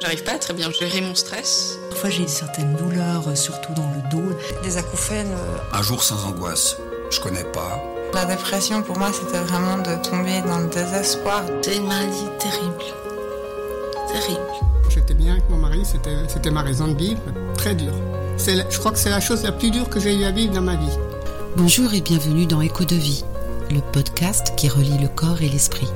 J'arrive 0.00 0.22
pas 0.24 0.32
à 0.32 0.38
très 0.38 0.54
bien 0.54 0.70
gérer 0.70 1.00
mon 1.02 1.14
stress. 1.14 1.78
Parfois 1.90 2.10
j'ai 2.10 2.26
certaines 2.26 2.74
douleurs, 2.76 3.28
euh, 3.28 3.34
surtout 3.34 3.72
dans 3.74 3.90
le 3.94 4.08
dos. 4.10 4.34
Des 4.62 4.78
acouphènes. 4.78 5.32
euh, 5.32 5.76
Un 5.78 5.82
jour 5.82 6.02
sans 6.02 6.24
angoisse. 6.24 6.76
Je 7.10 7.20
connais 7.20 7.44
pas. 7.44 7.82
La 8.14 8.24
dépression, 8.24 8.82
pour 8.82 8.98
moi, 8.98 9.10
c'était 9.12 9.38
vraiment 9.38 9.78
de 9.78 10.02
tomber 10.02 10.40
dans 10.46 10.58
le 10.58 10.68
désespoir. 10.68 11.42
C'est 11.62 11.76
une 11.76 11.86
maladie 11.86 12.26
terrible. 12.38 12.84
Terrible. 14.12 14.40
J'étais 14.88 15.14
bien 15.14 15.32
avec 15.32 15.48
mon 15.48 15.58
mari, 15.58 15.82
c'était, 15.84 16.50
ma 16.50 16.62
raison 16.62 16.88
de 16.88 16.98
vivre, 16.98 17.20
très 17.56 17.74
dur. 17.74 17.92
La- 18.48 18.68
je 18.68 18.78
crois 18.78 18.90
que 18.90 18.98
c'est 18.98 19.10
la 19.10 19.20
chose 19.20 19.42
la 19.44 19.52
plus 19.52 19.70
dure 19.70 19.88
que 19.88 20.00
j'ai 20.00 20.14
eu 20.16 20.24
à 20.24 20.30
vivre 20.32 20.52
dans 20.54 20.62
ma 20.62 20.74
vie. 20.74 20.98
Bonjour 21.56 21.92
et 21.94 22.00
bienvenue 22.00 22.46
dans 22.46 22.60
Écho 22.60 22.84
de 22.84 22.96
vie, 22.96 23.22
le 23.70 23.80
podcast 23.92 24.54
qui 24.56 24.68
relie 24.68 24.98
le 24.98 25.08
corps 25.08 25.40
et 25.42 25.48
l'esprit. 25.48 25.86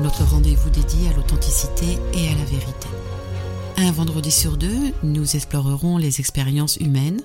Notre 0.00 0.22
rendez-vous 0.22 0.70
dédié 0.70 1.08
à 1.08 1.12
l'authenticité 1.14 1.98
et 2.14 2.28
à 2.28 2.34
la 2.36 2.44
vérité. 2.44 2.86
Un 3.78 3.90
vendredi 3.90 4.30
sur 4.30 4.56
deux, 4.56 4.92
nous 5.02 5.34
explorerons 5.34 5.98
les 5.98 6.20
expériences 6.20 6.76
humaines 6.76 7.20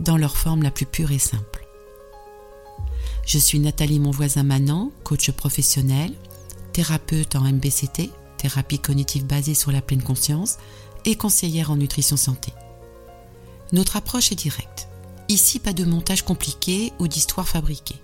dans 0.00 0.16
leur 0.16 0.38
forme 0.38 0.62
la 0.62 0.70
plus 0.70 0.86
pure 0.86 1.12
et 1.12 1.18
simple. 1.18 1.66
Je 3.26 3.38
suis 3.38 3.58
Nathalie 3.58 4.00
Monvoisin 4.00 4.44
Manant, 4.44 4.92
coach 5.04 5.30
professionnel, 5.30 6.10
thérapeute 6.72 7.36
en 7.36 7.42
MBCT, 7.42 8.10
thérapie 8.38 8.78
cognitive 8.78 9.26
basée 9.26 9.54
sur 9.54 9.70
la 9.70 9.82
pleine 9.82 10.02
conscience, 10.02 10.56
et 11.04 11.16
conseillère 11.16 11.70
en 11.70 11.76
nutrition 11.76 12.16
santé. 12.16 12.52
Notre 13.72 13.96
approche 13.96 14.32
est 14.32 14.36
directe. 14.36 14.88
Ici, 15.28 15.58
pas 15.58 15.74
de 15.74 15.84
montage 15.84 16.22
compliqué 16.22 16.94
ou 16.98 17.08
d'histoire 17.08 17.46
fabriquée. 17.46 18.00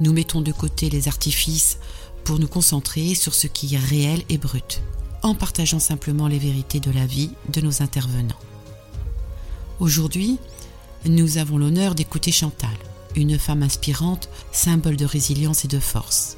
Nous 0.00 0.12
mettons 0.12 0.42
de 0.42 0.52
côté 0.52 0.90
les 0.90 1.08
artifices 1.08 1.78
pour 2.26 2.40
nous 2.40 2.48
concentrer 2.48 3.14
sur 3.14 3.34
ce 3.34 3.46
qui 3.46 3.76
est 3.76 3.78
réel 3.78 4.20
et 4.28 4.36
brut, 4.36 4.82
en 5.22 5.36
partageant 5.36 5.78
simplement 5.78 6.26
les 6.26 6.40
vérités 6.40 6.80
de 6.80 6.90
la 6.90 7.06
vie 7.06 7.30
de 7.50 7.60
nos 7.60 7.82
intervenants. 7.82 8.34
Aujourd'hui, 9.78 10.38
nous 11.04 11.38
avons 11.38 11.56
l'honneur 11.56 11.94
d'écouter 11.94 12.32
Chantal, 12.32 12.76
une 13.14 13.38
femme 13.38 13.62
inspirante, 13.62 14.28
symbole 14.50 14.96
de 14.96 15.04
résilience 15.04 15.64
et 15.64 15.68
de 15.68 15.78
force. 15.78 16.36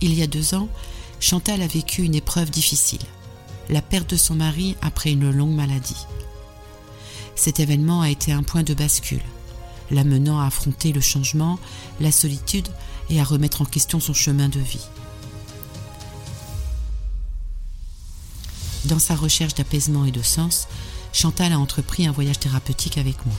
Il 0.00 0.14
y 0.14 0.22
a 0.22 0.26
deux 0.26 0.52
ans, 0.56 0.68
Chantal 1.20 1.62
a 1.62 1.68
vécu 1.68 2.02
une 2.02 2.16
épreuve 2.16 2.50
difficile, 2.50 3.06
la 3.68 3.82
perte 3.82 4.10
de 4.10 4.16
son 4.16 4.34
mari 4.34 4.74
après 4.82 5.12
une 5.12 5.30
longue 5.30 5.54
maladie. 5.54 6.06
Cet 7.36 7.60
événement 7.60 8.00
a 8.00 8.10
été 8.10 8.32
un 8.32 8.42
point 8.42 8.64
de 8.64 8.74
bascule, 8.74 9.22
l'amenant 9.92 10.40
à 10.40 10.46
affronter 10.46 10.92
le 10.92 11.00
changement, 11.00 11.60
la 12.00 12.10
solitude 12.10 12.68
et 13.12 13.20
à 13.20 13.24
remettre 13.24 13.60
en 13.60 13.66
question 13.66 14.00
son 14.00 14.14
chemin 14.14 14.48
de 14.48 14.58
vie. 14.58 14.86
Dans 18.86 18.98
sa 18.98 19.14
recherche 19.14 19.54
d'apaisement 19.54 20.06
et 20.06 20.10
de 20.10 20.22
sens, 20.22 20.66
Chantal 21.12 21.52
a 21.52 21.58
entrepris 21.58 22.06
un 22.06 22.12
voyage 22.12 22.38
thérapeutique 22.38 22.96
avec 22.96 23.24
moi. 23.26 23.34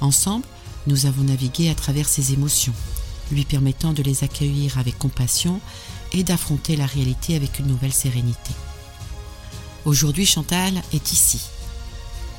Ensemble, 0.00 0.44
nous 0.88 1.06
avons 1.06 1.22
navigué 1.22 1.70
à 1.70 1.74
travers 1.74 2.08
ses 2.08 2.32
émotions, 2.32 2.74
lui 3.30 3.44
permettant 3.44 3.92
de 3.92 4.02
les 4.02 4.24
accueillir 4.24 4.76
avec 4.76 4.98
compassion 4.98 5.60
et 6.12 6.24
d'affronter 6.24 6.74
la 6.76 6.86
réalité 6.86 7.36
avec 7.36 7.60
une 7.60 7.68
nouvelle 7.68 7.92
sérénité. 7.92 8.50
Aujourd'hui, 9.84 10.26
Chantal 10.26 10.82
est 10.92 11.12
ici, 11.12 11.40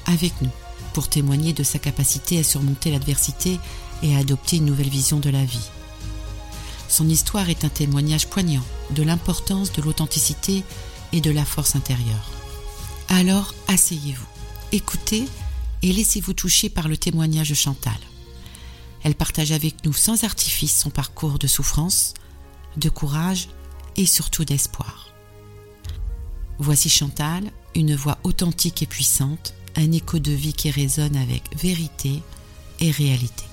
avec 0.06 0.34
nous, 0.42 0.52
pour 0.94 1.08
témoigner 1.08 1.54
de 1.54 1.64
sa 1.64 1.80
capacité 1.80 2.40
à 2.40 2.44
surmonter 2.44 2.92
l'adversité 2.92 3.58
et 4.04 4.16
à 4.16 4.20
adopter 4.20 4.58
une 4.58 4.66
nouvelle 4.66 4.90
vision 4.90 5.20
de 5.20 5.30
la 5.30 5.46
vie. 5.46 5.70
Son 6.92 7.08
histoire 7.08 7.50
est 7.50 7.64
un 7.64 7.70
témoignage 7.70 8.28
poignant 8.28 8.66
de 8.90 9.02
l'importance 9.02 9.72
de 9.72 9.82
l'authenticité 9.82 10.66
et 11.14 11.22
de 11.22 11.32
la 11.32 11.46
force 11.46 11.78
intérieure. 11.78 12.30
Alors, 13.08 13.56
asseyez-vous, 13.70 14.28
écoutez 14.74 15.24
et 15.84 15.94
laissez-vous 15.94 16.34
toucher 16.34 16.70
par 16.70 16.90
le 16.90 16.98
témoignage 16.98 17.48
de 17.48 17.56
Chantal. 17.56 17.98
Elle 19.04 19.16
partage 19.16 19.54
avec 19.54 19.86
nous 19.86 19.94
sans 19.94 20.26
artifice 20.26 20.78
son 20.78 20.90
parcours 20.90 21.40
de 21.40 21.48
souffrance, 21.48 22.14
de 22.76 22.90
courage 22.90 23.48
et 23.96 24.06
surtout 24.06 24.44
d'espoir. 24.44 25.14
Voici 26.60 26.90
Chantal, 26.90 27.52
une 27.74 27.96
voix 27.96 28.18
authentique 28.26 28.84
et 28.84 28.86
puissante, 28.86 29.54
un 29.78 29.94
écho 29.94 30.20
de 30.20 30.34
vie 30.34 30.54
qui 30.54 30.70
résonne 30.70 31.16
avec 31.16 31.44
vérité 31.56 32.22
et 32.82 32.92
réalité. 32.92 33.46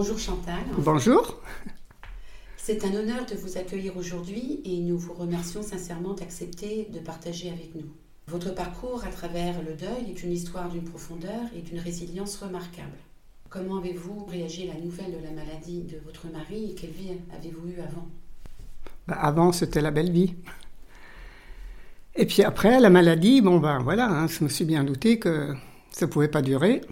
Bonjour 0.00 0.18
Chantal. 0.20 0.62
Bonjour. 0.78 1.40
C'est 2.56 2.84
un 2.84 2.94
honneur 2.94 3.26
de 3.26 3.34
vous 3.34 3.58
accueillir 3.58 3.96
aujourd'hui 3.96 4.60
et 4.64 4.78
nous 4.78 4.96
vous 4.96 5.12
remercions 5.12 5.60
sincèrement 5.60 6.14
d'accepter 6.14 6.86
de 6.94 7.00
partager 7.00 7.50
avec 7.50 7.74
nous. 7.74 7.90
Votre 8.28 8.54
parcours 8.54 9.02
à 9.02 9.08
travers 9.08 9.60
le 9.60 9.74
deuil 9.74 10.08
est 10.08 10.22
une 10.22 10.30
histoire 10.30 10.68
d'une 10.68 10.84
profondeur 10.84 11.40
et 11.52 11.62
d'une 11.62 11.80
résilience 11.80 12.36
remarquable. 12.36 12.96
Comment 13.50 13.78
avez-vous 13.78 14.24
réagi 14.26 14.70
à 14.70 14.74
la 14.74 14.80
nouvelle 14.80 15.20
de 15.20 15.24
la 15.24 15.32
maladie 15.32 15.82
de 15.82 15.98
votre 16.04 16.30
mari 16.30 16.70
et 16.70 16.74
quelle 16.76 16.92
vie 16.92 17.10
avez-vous 17.36 17.68
eu 17.68 17.80
avant? 17.80 18.06
Bah, 19.08 19.18
avant, 19.20 19.50
c'était 19.50 19.80
la 19.80 19.90
belle 19.90 20.12
vie. 20.12 20.36
Et 22.14 22.24
puis 22.24 22.44
après, 22.44 22.78
la 22.78 22.88
maladie, 22.88 23.40
bon 23.40 23.58
ben 23.58 23.80
voilà, 23.80 24.08
hein, 24.08 24.28
je 24.28 24.44
me 24.44 24.48
suis 24.48 24.64
bien 24.64 24.84
douté 24.84 25.18
que 25.18 25.56
ça 25.90 26.06
ne 26.06 26.10
pouvait 26.12 26.28
pas 26.28 26.42
durer. 26.42 26.82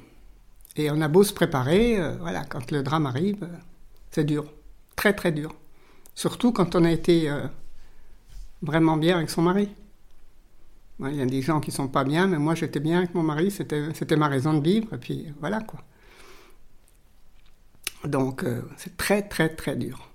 Et 0.77 0.91
on 0.91 1.01
a 1.01 1.09
beau 1.09 1.25
se 1.25 1.33
préparer, 1.33 1.99
euh, 1.99 2.17
voilà, 2.21 2.45
quand 2.45 2.71
le 2.71 2.83
drame 2.83 3.07
arrive, 3.07 3.43
euh, 3.43 3.57
c'est 4.11 4.25
dur, 4.25 4.53
très 4.95 5.15
très 5.15 5.33
dur. 5.33 5.55
Surtout 6.15 6.53
quand 6.53 6.75
on 6.75 6.85
a 6.85 6.91
été 6.91 7.31
euh, 7.31 7.47
vraiment 8.61 8.99
bien 8.99 9.17
avec 9.17 9.31
son 9.31 9.43
mari. 9.43 9.71
Il 11.01 11.15
y 11.15 11.23
a 11.23 11.27
des 11.27 11.43
gens 11.43 11.61
qui 11.61 11.71
sont 11.71 11.89
pas 11.89 12.05
bien, 12.05 12.27
mais 12.27 12.39
moi 12.39 12.55
j'étais 12.55 12.81
bien 12.81 12.99
avec 12.99 13.15
mon 13.15 13.23
mari, 13.23 13.51
c'était 13.51 14.17
ma 14.17 14.29
raison 14.29 14.55
de 14.55 14.65
vivre, 14.65 14.95
et 14.95 14.97
puis 14.97 15.27
voilà 15.41 15.61
quoi. 15.61 15.83
Donc 18.05 18.47
c'est 18.79 18.97
très 18.97 19.21
très 19.21 19.51
très 19.51 19.77
dur. 19.77 20.09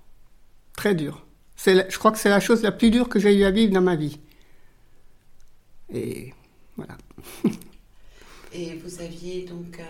Très 0.74 0.96
dur. 0.96 1.24
Je 1.64 1.96
crois 1.98 2.10
que 2.10 2.18
c'est 2.18 2.30
la 2.30 2.40
chose 2.40 2.62
la 2.64 2.72
plus 2.72 2.90
dure 2.90 3.08
que 3.08 3.20
j'ai 3.20 3.32
eu 3.32 3.44
à 3.44 3.52
vivre 3.52 3.72
dans 3.72 3.80
ma 3.80 3.94
vie. 3.94 4.18
Et 5.94 6.34
voilà. 6.76 6.98
Et 8.52 8.74
vous 8.74 9.00
aviez 9.00 9.44
donc 9.44 9.80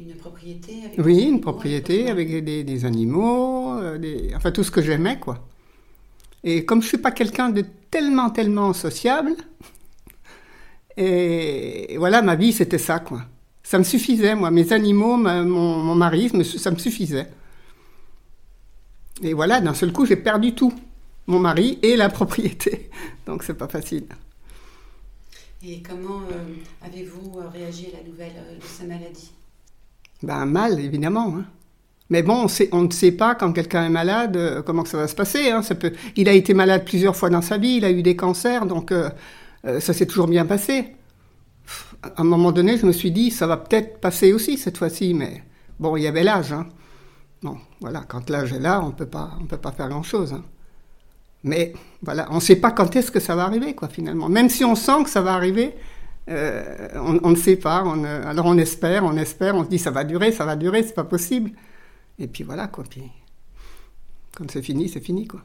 une 0.00 0.16
propriété 0.16 0.84
avec 0.84 0.98
Oui, 0.98 1.22
une 1.22 1.40
propriété 1.40 2.10
avec 2.10 2.44
des, 2.44 2.64
des 2.64 2.84
animaux, 2.84 3.78
euh, 3.78 3.98
des- 3.98 4.32
enfin 4.36 4.50
tout 4.52 4.64
ce 4.64 4.70
que 4.70 4.82
j'aimais, 4.82 5.18
quoi. 5.18 5.46
Et 6.44 6.64
comme 6.64 6.82
je 6.82 6.88
suis 6.88 6.98
pas 6.98 7.12
quelqu'un 7.12 7.50
de 7.50 7.64
tellement, 7.90 8.30
tellement 8.30 8.72
sociable, 8.72 9.32
et 10.96 11.96
voilà, 11.98 12.22
ma 12.22 12.34
vie, 12.36 12.52
c'était 12.52 12.78
ça, 12.78 12.98
quoi. 13.00 13.22
Ça 13.62 13.78
me 13.78 13.84
suffisait, 13.84 14.34
moi. 14.34 14.50
Mes 14.50 14.72
animaux, 14.72 15.16
ma- 15.16 15.42
mon, 15.44 15.76
mon 15.78 15.94
mari, 15.94 16.30
ça 16.44 16.70
me 16.70 16.78
suffisait. 16.78 17.28
Et 19.22 19.34
voilà, 19.34 19.60
d'un 19.60 19.74
seul 19.74 19.92
coup, 19.92 20.06
j'ai 20.06 20.16
perdu 20.16 20.54
tout. 20.54 20.72
Mon 21.26 21.38
mari 21.38 21.78
et 21.82 21.96
la 21.96 22.08
propriété. 22.18 22.90
Donc, 23.26 23.42
c'est 23.44 23.54
pas 23.54 23.68
facile. 23.68 24.06
Et 25.62 25.82
comment 25.82 26.22
euh, 26.30 26.54
avez-vous 26.82 27.38
euh, 27.38 27.48
réagi 27.48 27.86
à 27.92 27.98
la 27.98 28.02
nouvelle 28.08 28.32
de 28.60 28.66
sa 28.66 28.84
maladie? 28.84 29.30
Ben, 30.22 30.46
mal, 30.46 30.78
évidemment. 30.80 31.34
hein. 31.38 31.44
Mais 32.10 32.22
bon, 32.22 32.46
on, 32.72 32.82
ne 32.82 32.90
sait 32.90 33.12
pas 33.12 33.34
quand 33.36 33.52
quelqu'un 33.52 33.84
est 33.84 33.88
malade 33.90 34.36
euh, 34.36 34.62
comment 34.62 34.84
ça 34.84 34.96
va 34.98 35.06
se 35.06 35.14
passer. 35.14 35.50
hein. 35.50 35.62
Ça 35.62 35.74
il 36.16 36.28
a 36.28 36.32
été 36.32 36.54
malade 36.54 36.84
plusieurs 36.84 37.14
fois 37.16 37.30
dans 37.30 37.40
sa 37.42 37.56
vie, 37.56 37.76
il 37.76 37.84
a 37.84 37.90
eu 37.90 38.02
des 38.02 38.16
cancers, 38.16 38.66
donc 38.66 38.90
euh, 38.90 39.10
euh, 39.64 39.78
ça 39.80 39.92
s'est 39.92 40.06
toujours 40.06 40.26
bien 40.26 40.44
passé. 40.44 40.96
À 42.02 42.20
un 42.22 42.24
moment 42.24 42.50
donné, 42.50 42.76
je 42.78 42.86
me 42.86 42.92
suis 42.92 43.12
dit, 43.12 43.30
ça 43.30 43.46
va 43.46 43.56
peut-être 43.56 44.00
passer 44.00 44.32
aussi 44.32 44.58
cette 44.58 44.76
fois-ci, 44.78 45.14
mais 45.14 45.44
bon, 45.78 45.96
il 45.96 46.02
y 46.02 46.06
avait 46.08 46.24
l'âge. 46.24 46.52
Hein. 46.52 46.66
Bon, 47.42 47.56
voilà, 47.80 48.00
quand 48.08 48.28
l'âge 48.28 48.52
est 48.52 48.58
là, 48.58 48.80
on 48.82 48.88
on 48.88 48.90
peut 48.92 49.06
pas 49.06 49.72
faire 49.72 49.88
grand-chose. 49.88 50.32
hein. 50.32 50.42
Mais 51.44 51.72
voilà, 52.02 52.26
on 52.30 52.36
ne 52.36 52.40
sait 52.40 52.56
pas 52.56 52.70
quand 52.72 52.94
est-ce 52.96 53.10
que 53.10 53.20
ça 53.20 53.34
va 53.34 53.44
arriver, 53.44 53.74
quoi, 53.74 53.88
finalement. 53.88 54.28
Même 54.28 54.48
si 54.50 54.64
on 54.64 54.74
sent 54.74 55.04
que 55.04 55.10
ça 55.10 55.20
va 55.22 55.32
arriver, 55.34 55.74
euh, 56.28 56.88
on, 56.96 57.18
on 57.22 57.30
ne 57.30 57.36
sait 57.36 57.56
pas. 57.56 57.82
on, 57.84 58.04
euh, 58.04 58.22
alors 58.26 58.46
on 58.46 58.58
espère, 58.58 59.04
on 59.04 59.16
espère, 59.16 59.54
on 59.56 59.64
se 59.64 59.68
dit 59.68 59.78
ça 59.78 59.90
va 59.90 60.04
durer, 60.04 60.32
ça 60.32 60.44
va 60.44 60.56
durer, 60.56 60.82
c'est 60.82 60.94
pas 60.94 61.04
possible. 61.04 61.52
Et 62.18 62.26
puis 62.28 62.44
voilà, 62.44 62.68
quoi. 62.68 62.84
Puis 62.88 63.02
quand 64.36 64.50
c'est 64.50 64.62
fini, 64.62 64.88
c'est 64.88 65.00
fini, 65.00 65.26
quoi. 65.26 65.42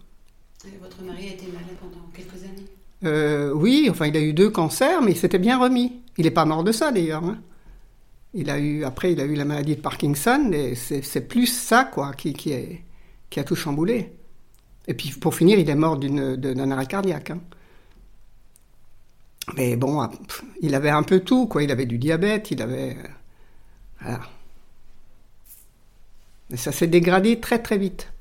Et 0.66 0.78
Votre 0.82 1.02
mari 1.04 1.30
a 1.30 1.34
été 1.34 1.46
malade 1.48 1.76
pendant 1.80 2.06
quelques 2.14 2.44
années? 2.44 2.66
Euh, 3.04 3.52
oui, 3.54 3.88
enfin, 3.90 4.08
il 4.08 4.16
a 4.18 4.22
eu 4.22 4.34
deux 4.34 4.50
cancers, 4.50 5.02
mais 5.02 5.12
il 5.12 5.18
s'était 5.18 5.40
bien 5.40 5.60
remis. 5.60 6.02
Il 6.18 6.24
n'est 6.26 6.32
pas 6.32 6.46
mort 6.46 6.64
de 6.64 6.72
ça, 6.72 6.92
d'ailleurs. 6.92 7.24
hein. 7.24 7.40
Il 8.34 8.50
a 8.50 8.60
eu, 8.60 8.84
après, 8.84 9.14
il 9.14 9.20
a 9.22 9.26
eu 9.26 9.36
la 9.36 9.46
maladie 9.46 9.76
de 9.76 9.82
Parkinson, 9.82 10.52
et 10.54 10.76
c'est 10.76 11.28
plus 11.28 11.48
ça, 11.48 11.86
quoi, 11.86 12.14
qui, 12.14 12.34
qui, 12.34 12.52
est- 12.52 12.82
qui 13.30 13.40
a 13.40 13.44
tout 13.44 13.56
chamboulé. 13.56 14.12
Et 14.88 14.94
puis, 14.94 15.12
pour 15.12 15.36
finir, 15.36 15.58
il 15.60 15.70
est 15.70 15.76
mort 15.76 15.98
d'un 15.98 16.72
arrêt 16.72 16.86
cardiaque. 16.86 17.32
hein. 17.32 17.40
Mais 19.56 19.76
bon, 19.76 20.02
ah, 20.02 20.12
il 20.62 20.74
avait 20.76 20.90
un 20.90 21.04
peu 21.04 21.20
tout, 21.20 21.48
quoi. 21.48 21.64
Il 21.64 21.72
avait 21.72 21.86
du 21.86 21.98
diabète, 21.98 22.52
il 22.52 22.62
avait. 22.62 22.98
euh, 22.98 23.08
Voilà. 24.02 24.20
Ça 26.56 26.72
s'est 26.72 26.88
dégradé 26.88 27.40
très 27.40 27.60
très 27.62 27.78
vite. 27.78 28.12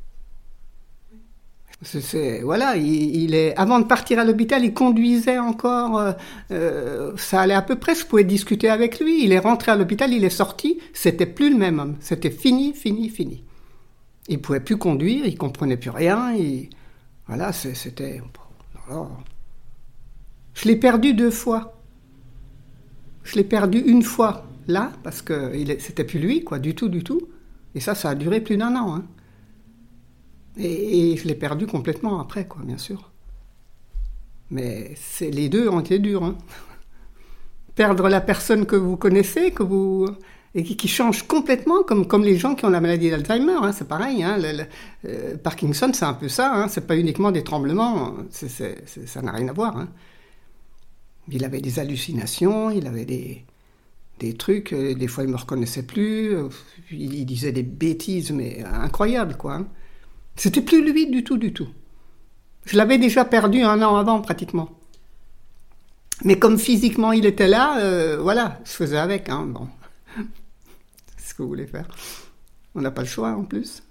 Voilà, 2.42 2.76
il, 2.76 3.34
est, 3.34 3.54
avant 3.56 3.78
de 3.78 3.84
partir 3.84 4.18
à 4.18 4.24
l'hôpital, 4.24 4.64
il 4.64 4.72
conduisait 4.72 5.38
encore. 5.38 5.98
euh, 5.98 6.12
euh, 6.50 7.12
ça 7.18 7.42
allait 7.42 7.52
à 7.54 7.60
peu 7.62 7.76
près, 7.76 7.94
je 7.94 8.06
pouvais 8.06 8.24
discuter 8.24 8.70
avec 8.70 9.00
lui. 9.00 9.22
Il 9.24 9.32
est 9.32 9.38
rentré 9.38 9.72
à 9.72 9.76
l'hôpital, 9.76 10.10
il 10.12 10.24
est 10.24 10.30
sorti. 10.30 10.78
C'était 10.94 11.26
plus 11.26 11.50
le 11.50 11.56
même 11.58 11.78
homme. 11.80 11.96
C'était 12.00 12.30
fini, 12.30 12.72
fini, 12.72 13.10
fini. 13.10 13.44
Il 14.28 14.40
pouvait 14.40 14.60
plus 14.60 14.78
conduire, 14.78 15.26
il 15.26 15.36
comprenait 15.36 15.76
plus 15.76 15.90
rien. 15.90 16.32
il- 16.32 16.70
voilà, 17.26 17.52
c'était. 17.52 18.22
oh. 18.90 19.08
Je 20.54 20.68
l'ai 20.68 20.76
perdu 20.76 21.14
deux 21.14 21.30
fois. 21.30 21.80
Je 23.24 23.36
l'ai 23.36 23.44
perdu 23.44 23.78
une 23.78 24.02
fois 24.02 24.46
là, 24.66 24.92
parce 25.02 25.22
que 25.22 25.52
c'était 25.78 26.04
plus 26.04 26.18
lui, 26.18 26.44
quoi, 26.44 26.58
du 26.58 26.74
tout, 26.74 26.88
du 26.88 27.02
tout. 27.02 27.20
Et 27.74 27.80
ça, 27.80 27.94
ça 27.94 28.10
a 28.10 28.14
duré 28.14 28.40
plus 28.40 28.56
d'un 28.56 28.74
an. 28.76 28.94
hein. 28.96 29.04
Et, 30.56 31.16
je 31.16 31.26
l'ai 31.26 31.34
perdu 31.34 31.66
complètement 31.66 32.20
après, 32.20 32.46
quoi, 32.46 32.62
bien 32.64 32.78
sûr. 32.78 33.10
Mais 34.50 34.94
les 35.20 35.48
deux 35.48 35.68
ont 35.68 35.80
été 35.80 35.98
durs. 35.98 36.22
hein. 36.24 36.36
Perdre 37.74 38.08
la 38.08 38.20
personne 38.20 38.66
que 38.66 38.76
vous 38.76 38.96
connaissez, 38.96 39.50
que 39.50 39.62
vous 39.64 40.06
et 40.56 40.62
qui, 40.62 40.86
change 40.86 41.24
complètement, 41.26 41.82
comme, 41.82 42.06
comme 42.06 42.22
les 42.22 42.36
gens 42.36 42.54
qui 42.54 42.64
ont 42.64 42.70
la 42.70 42.80
maladie 42.80 43.10
d'Alzheimer, 43.10 43.56
hein, 43.60 43.72
c'est 43.72 43.88
pareil. 43.88 44.24
Euh, 44.24 45.36
Parkinson, 45.36 45.90
c'est 45.92 46.04
un 46.04 46.14
peu 46.14 46.28
ça. 46.28 46.54
Hein, 46.54 46.68
c'est 46.68 46.86
pas 46.86 46.96
uniquement 46.96 47.32
des 47.32 47.42
tremblements, 47.42 48.14
ça 48.30 49.22
n'a 49.22 49.32
rien 49.32 49.48
à 49.48 49.52
voir. 49.52 49.86
Il 51.28 51.44
avait 51.44 51.60
des 51.60 51.78
hallucinations, 51.78 52.70
il 52.70 52.86
avait 52.86 53.04
des, 53.06 54.34
trucs, 54.34 54.72
euh, 54.72 54.94
des 54.94 55.08
fois 55.08 55.24
il 55.24 55.30
me 55.30 55.36
reconnaissait 55.36 55.82
plus, 55.82 56.36
il, 56.90 57.24
disait 57.24 57.52
des 57.52 57.62
bêtises, 57.62 58.30
mais 58.30 58.62
incroyables, 58.62 59.36
quoi. 59.36 59.54
hein. 59.54 59.68
C'était 60.36 60.60
plus 60.60 60.84
lui 60.84 61.06
du 61.06 61.24
tout, 61.24 61.38
du 61.38 61.52
tout. 61.52 61.68
Je 62.66 62.76
l'avais 62.76 62.98
déjà 62.98 63.24
perdu 63.24 63.62
un 63.62 63.80
an 63.82 63.96
avant, 63.96 64.20
pratiquement. 64.20 64.70
Mais 66.24 66.38
comme 66.38 66.58
physiquement 66.58 67.12
il 67.12 67.26
était 67.26 67.48
là, 67.48 67.78
euh, 67.80 68.18
voilà, 68.20 68.60
je 68.64 68.70
faisais 68.70 68.98
avec, 68.98 69.28
hein. 69.28 69.52
C'est 71.16 71.30
ce 71.30 71.34
que 71.34 71.42
vous 71.42 71.48
voulez 71.48 71.66
faire. 71.66 71.88
On 72.74 72.80
n'a 72.80 72.90
pas 72.90 73.02
le 73.02 73.08
choix, 73.08 73.30
en 73.30 73.44
plus. 73.44 73.82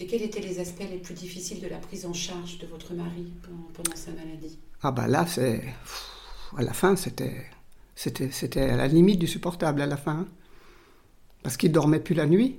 Et 0.00 0.06
quels 0.06 0.22
étaient 0.22 0.40
les 0.40 0.58
aspects 0.58 0.82
les 0.90 0.98
plus 0.98 1.14
difficiles 1.14 1.60
de 1.60 1.68
la 1.68 1.78
prise 1.78 2.06
en 2.06 2.12
charge 2.12 2.58
de 2.58 2.66
votre 2.66 2.92
mari 2.94 3.32
pendant 3.72 3.96
sa 3.96 4.10
maladie? 4.10 4.58
Ah 4.82 4.90
bah 4.90 5.06
là, 5.06 5.26
c'est... 5.26 5.62
À 6.56 6.62
la 6.62 6.72
fin, 6.72 6.96
c'était... 6.96 7.46
À 8.56 8.76
la 8.76 8.88
limite 8.88 9.18
du 9.18 9.26
supportable, 9.26 9.80
à 9.80 9.86
la 9.86 9.96
fin. 9.96 10.12
hein. 10.12 10.26
Parce 11.42 11.56
qu'il 11.56 11.72
dormait 11.72 12.00
plus 12.00 12.14
la 12.14 12.26
nuit. 12.26 12.58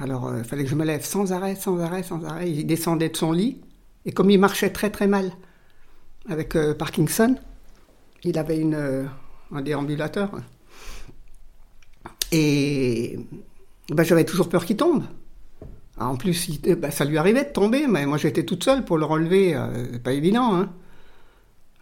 Alors, 0.00 0.36
il 0.36 0.44
fallait 0.44 0.64
que 0.64 0.70
je 0.70 0.74
me 0.74 0.84
lève 0.84 1.04
sans 1.04 1.32
arrêt, 1.32 1.56
sans 1.56 1.80
arrêt, 1.80 2.02
sans 2.02 2.24
arrêt. 2.24 2.50
Il 2.50 2.66
descendait 2.66 3.08
de 3.08 3.16
son 3.16 3.32
lit. 3.32 3.60
Et 4.04 4.12
comme 4.12 4.30
il 4.30 4.38
marchait 4.38 4.70
très 4.70 4.90
très 4.90 5.06
mal 5.06 5.32
avec 6.28 6.56
euh, 6.56 6.74
Parkinson, 6.74 7.36
il 8.22 8.38
avait 8.38 8.62
euh, 8.64 9.04
un 9.52 9.60
déambulateur. 9.60 10.30
Et 12.32 13.18
ben, 13.90 14.02
j'avais 14.04 14.24
toujours 14.24 14.48
peur 14.48 14.64
qu'il 14.64 14.76
tombe. 14.76 15.04
En 16.00 16.16
plus, 16.16 16.60
ben, 16.62 16.90
ça 16.90 17.04
lui 17.04 17.18
arrivait 17.18 17.44
de 17.44 17.50
tomber, 17.52 17.86
mais 17.88 18.06
moi 18.06 18.18
j'étais 18.18 18.44
toute 18.44 18.62
seule 18.64 18.84
pour 18.84 18.98
le 18.98 19.04
relever. 19.04 19.54
euh, 19.56 19.98
pas 19.98 20.12
évident. 20.12 20.54
Hein. 20.54 20.70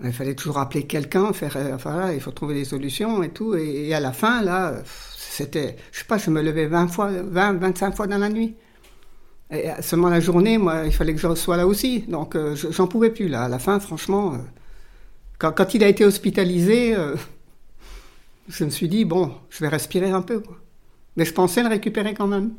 Il 0.04 0.12
fallait 0.12 0.34
toujours 0.34 0.58
appeler 0.58 0.86
quelqu'un, 0.86 1.32
faire, 1.32 1.56
euh, 1.56 2.12
il 2.14 2.20
faut 2.20 2.30
trouver 2.30 2.54
des 2.54 2.64
solutions 2.66 3.22
et 3.22 3.30
tout. 3.30 3.54
Et, 3.54 3.94
à 3.94 4.00
la 4.00 4.12
fin, 4.12 4.42
là, 4.42 4.74
c'était, 5.16 5.76
je 5.92 6.00
sais 6.00 6.04
pas, 6.04 6.18
je 6.18 6.30
me 6.30 6.42
levais 6.42 6.66
20 6.66 6.88
fois, 6.88 7.10
20, 7.10 7.54
25 7.54 7.96
fois 7.96 8.06
dans 8.06 8.18
la 8.18 8.28
nuit. 8.28 8.56
Et 9.50 9.70
euh, 9.70 9.74
seulement 9.82 10.08
la 10.10 10.20
journée, 10.20 10.58
moi, 10.58 10.84
il 10.86 10.92
fallait 10.92 11.14
que 11.14 11.20
je 11.20 11.34
sois 11.34 11.56
là 11.56 11.66
aussi. 11.66 12.00
Donc, 12.08 12.36
euh, 12.36 12.56
je- 12.56 12.70
j'en 12.72 12.86
pouvais 12.88 13.10
plus, 13.10 13.28
là. 13.28 13.44
À 13.44 13.48
la 13.48 13.58
fin, 13.58 13.80
franchement, 13.80 14.34
quand, 15.38 15.74
il 15.74 15.84
a 15.84 15.88
été 15.88 16.04
hospitalisé, 16.04 16.96
je 18.48 18.64
me 18.64 18.70
suis 18.70 18.88
dit, 18.88 19.04
bon, 19.04 19.32
je 19.50 19.60
vais 19.60 19.68
respirer 19.68 20.10
un 20.10 20.22
peu. 20.22 20.42
Mais 21.16 21.24
je 21.24 21.32
pensais 21.32 21.62
le 21.62 21.68
récupérer 21.68 22.14
quand 22.14 22.26
même. 22.26 22.52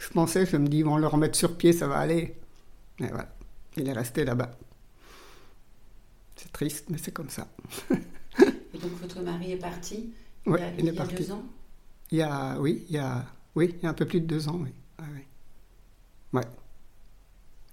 Je 0.00 0.08
pensais, 0.08 0.46
je 0.46 0.56
me 0.56 0.66
dis, 0.66 0.78
ils 0.78 0.84
vont 0.84 0.96
le 0.96 1.06
remettre 1.06 1.36
sur 1.36 1.56
pied, 1.56 1.72
ça 1.74 1.86
va 1.86 1.98
aller. 1.98 2.34
Mais 2.98 3.08
voilà, 3.08 3.28
il 3.76 3.86
est 3.86 3.92
resté 3.92 4.24
là-bas. 4.24 4.50
C'est 6.36 6.50
triste, 6.52 6.86
mais 6.88 6.96
c'est 6.98 7.12
comme 7.12 7.28
ça. 7.28 7.46
Et 8.74 8.78
donc 8.78 8.92
votre 9.00 9.20
mari 9.20 9.52
est 9.52 9.56
parti 9.58 10.10
il 10.46 10.52
y 10.52 10.56
a, 10.56 10.70
il 10.78 10.88
est 10.88 10.92
y 10.92 10.98
a 10.98 11.04
parti. 11.04 11.14
deux 11.16 11.32
ans? 11.32 11.42
Il 12.10 12.18
y 12.18 12.22
a, 12.22 12.58
oui, 12.58 12.86
il 12.88 12.94
y 12.94 12.98
a, 12.98 13.26
oui, 13.54 13.74
il 13.76 13.82
y 13.82 13.86
a 13.86 13.90
un 13.90 13.94
peu 13.94 14.06
plus 14.06 14.20
de 14.20 14.26
deux 14.26 14.48
ans, 14.48 14.58
oui. 14.62 14.72
Ouais, 14.98 15.04
ouais. 15.14 15.26
Ouais. 16.32 16.46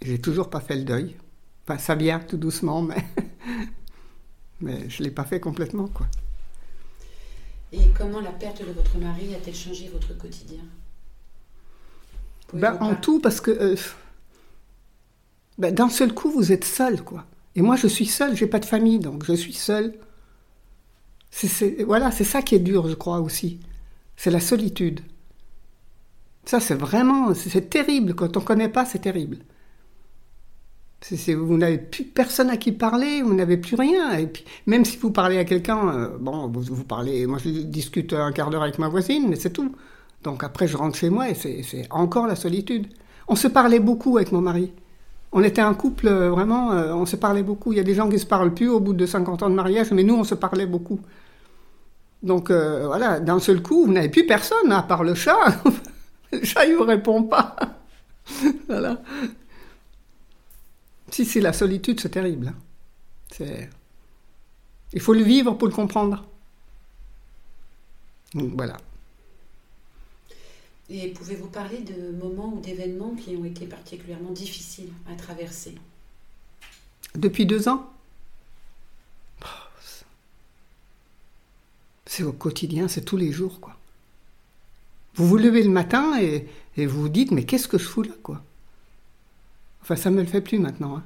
J'ai 0.02 0.20
toujours 0.20 0.50
pas 0.50 0.60
fait 0.60 0.76
le 0.76 0.84
deuil. 0.84 1.16
Enfin, 1.66 1.78
ça 1.80 1.96
vient 1.96 2.20
tout 2.20 2.38
doucement, 2.38 2.82
mais, 2.82 3.06
mais 4.62 4.90
je 4.90 5.02
l'ai 5.02 5.12
pas 5.12 5.24
fait 5.26 5.40
complètement, 5.40 5.88
quoi. 5.88 6.08
Et 7.72 7.90
comment 7.98 8.20
la 8.22 8.32
perte 8.32 8.66
de 8.66 8.72
votre 8.72 8.98
mari 8.98 9.34
a-t-elle 9.34 9.56
changé 9.56 9.88
votre 9.90 10.18
quotidien? 10.18 10.64
Ben, 12.54 12.78
en 12.80 12.96
tout, 12.96 13.20
parce 13.20 13.42
que 13.42 13.52
euh, 13.52 13.76
ben, 15.58 15.74
d'un 15.74 15.90
seul 15.90 16.14
coup, 16.14 16.32
vous 16.32 16.52
êtes 16.52 16.66
seul, 16.66 17.04
quoi. 17.04 17.26
Et 17.56 17.62
moi, 17.62 17.76
je 17.76 17.88
suis 17.88 18.06
seule, 18.06 18.36
j'ai 18.36 18.48
pas 18.48 18.60
de 18.60 18.66
famille, 18.66 19.00
donc 19.00 19.26
je 19.26 19.34
suis 19.34 19.54
seule. 19.54 19.94
Voilà, 21.86 22.12
c'est 22.12 22.24
ça 22.24 22.42
qui 22.42 22.56
est 22.56 22.60
dur, 22.60 22.88
je 22.88 22.94
crois 22.94 23.20
aussi. 23.20 23.60
C'est 24.16 24.32
la 24.32 24.40
solitude. 24.40 25.02
Ça, 26.46 26.60
c'est 26.60 26.76
vraiment, 26.76 27.34
c'est, 27.34 27.70
terrible. 27.70 28.16
Quand 28.16 28.38
on 28.38 28.42
connaît 28.42 28.70
pas, 28.70 28.86
c'est 28.86 29.00
terrible. 29.00 29.38
Vous 31.12 31.58
n'avez 31.58 31.78
plus 31.78 32.06
personne 32.06 32.50
à 32.50 32.58
qui 32.58 32.72
parler, 32.72 33.22
vous 33.22 33.34
n'avez 33.34 33.58
plus 33.58 33.76
rien. 33.76 34.18
Et 34.18 34.28
puis, 34.28 34.46
même 34.66 34.86
si 34.86 34.98
vous 34.98 35.12
parlez 35.12 35.38
à 35.38 35.46
quelqu'un, 35.46 35.90
euh, 35.90 36.18
bon, 36.18 36.48
vous, 36.48 36.62
vous 36.62 36.84
parlez. 36.86 37.28
Moi, 37.28 37.38
je 37.44 37.50
discute 37.50 38.14
un 38.14 38.32
quart 38.32 38.50
d'heure 38.50 38.64
avec 38.64 38.80
ma 38.80 38.88
voisine, 38.88 39.28
mais 39.30 39.36
c'est 39.36 39.52
tout. 39.52 39.76
Donc 40.28 40.44
après, 40.44 40.68
je 40.68 40.76
rentre 40.76 40.98
chez 40.98 41.10
moi 41.10 41.30
et 41.30 41.36
c'est, 41.36 41.88
encore 41.90 42.28
la 42.28 42.36
solitude. 42.36 42.88
On 43.30 43.38
se 43.38 43.48
parlait 43.48 43.80
beaucoup 43.80 44.18
avec 44.18 44.34
mon 44.34 44.42
mari. 44.42 44.74
On 45.32 45.42
était 45.42 45.62
un 45.62 45.74
couple 45.74 46.10
euh, 46.10 46.30
vraiment, 46.30 46.74
euh, 46.74 46.94
on 46.94 47.06
se 47.06 47.16
parlait 47.16 47.44
beaucoup. 47.44 47.72
Il 47.72 47.78
y 47.78 47.80
a 47.80 47.84
des 47.84 47.94
gens 47.94 48.10
qui 48.10 48.20
se 48.20 48.26
parlent 48.26 48.54
plus 48.54 48.68
au 48.68 48.82
bout 48.82 48.92
de 48.92 49.06
50 49.06 49.44
ans 49.44 49.50
de 49.50 49.56
mariage, 49.56 49.92
mais 49.92 50.04
nous, 50.04 50.16
on 50.16 50.26
se 50.26 50.36
parlait 50.36 50.66
beaucoup. 50.66 51.00
Donc 52.24 52.52
euh, 52.52 52.88
voilà, 52.88 53.22
d'un 53.22 53.40
seul 53.40 53.62
coup, 53.64 53.86
vous 53.86 53.94
n'avez 53.94 54.10
plus 54.10 54.26
personne 54.26 54.70
à 54.70 54.84
part 54.84 55.06
le 55.06 55.16
chat. 55.16 55.64
le 56.34 56.44
chat, 56.44 56.66
il 56.66 56.76
vous 56.76 56.84
répond 56.84 57.24
pas. 57.24 57.56
voilà. 58.68 59.02
Si 61.10 61.24
c'est 61.24 61.40
la 61.40 61.54
solitude, 61.54 62.02
c'est 62.02 62.10
terrible. 62.10 62.52
hein. 63.40 63.46
Il 64.92 65.00
faut 65.00 65.14
le 65.14 65.24
vivre 65.24 65.54
pour 65.54 65.70
le 65.70 65.74
comprendre. 65.74 66.26
Donc, 68.34 68.52
voilà. 68.58 68.76
Et 70.90 71.10
pouvez-vous 71.10 71.48
parler 71.48 71.80
de 71.82 72.12
moments 72.14 72.54
ou 72.54 72.62
d'événements 72.62 73.14
qui 73.16 73.36
ont 73.36 73.44
été 73.44 73.66
particulièrement 73.66 74.32
difficiles 74.32 74.92
à 75.12 75.16
traverser? 75.16 75.76
Depuis 77.16 77.46
deux 77.46 77.68
ans? 77.68 77.92
C'est 82.06 82.24
au 82.24 82.32
quotidien, 82.32 82.88
c'est 82.88 83.04
tous 83.04 83.18
les 83.18 83.32
jours, 83.32 83.60
quoi. 83.60 83.78
Vous 85.16 85.28
vous 85.28 85.38
levez 85.38 85.62
le 85.62 85.70
matin 85.70 86.20
et, 86.20 86.48
vous 86.78 87.02
vous 87.02 87.10
dites, 87.10 87.32
mais 87.32 87.44
qu'est-ce 87.44 87.68
que 87.68 87.78
je 87.78 87.84
fous 87.84 88.04
là, 88.04 88.14
quoi? 88.24 88.42
Enfin, 89.82 89.96
ça 89.96 90.10
me 90.10 90.22
le 90.22 90.28
fait 90.28 90.42
plus 90.42 90.58
maintenant. 90.58 90.98
hein. 90.98 91.04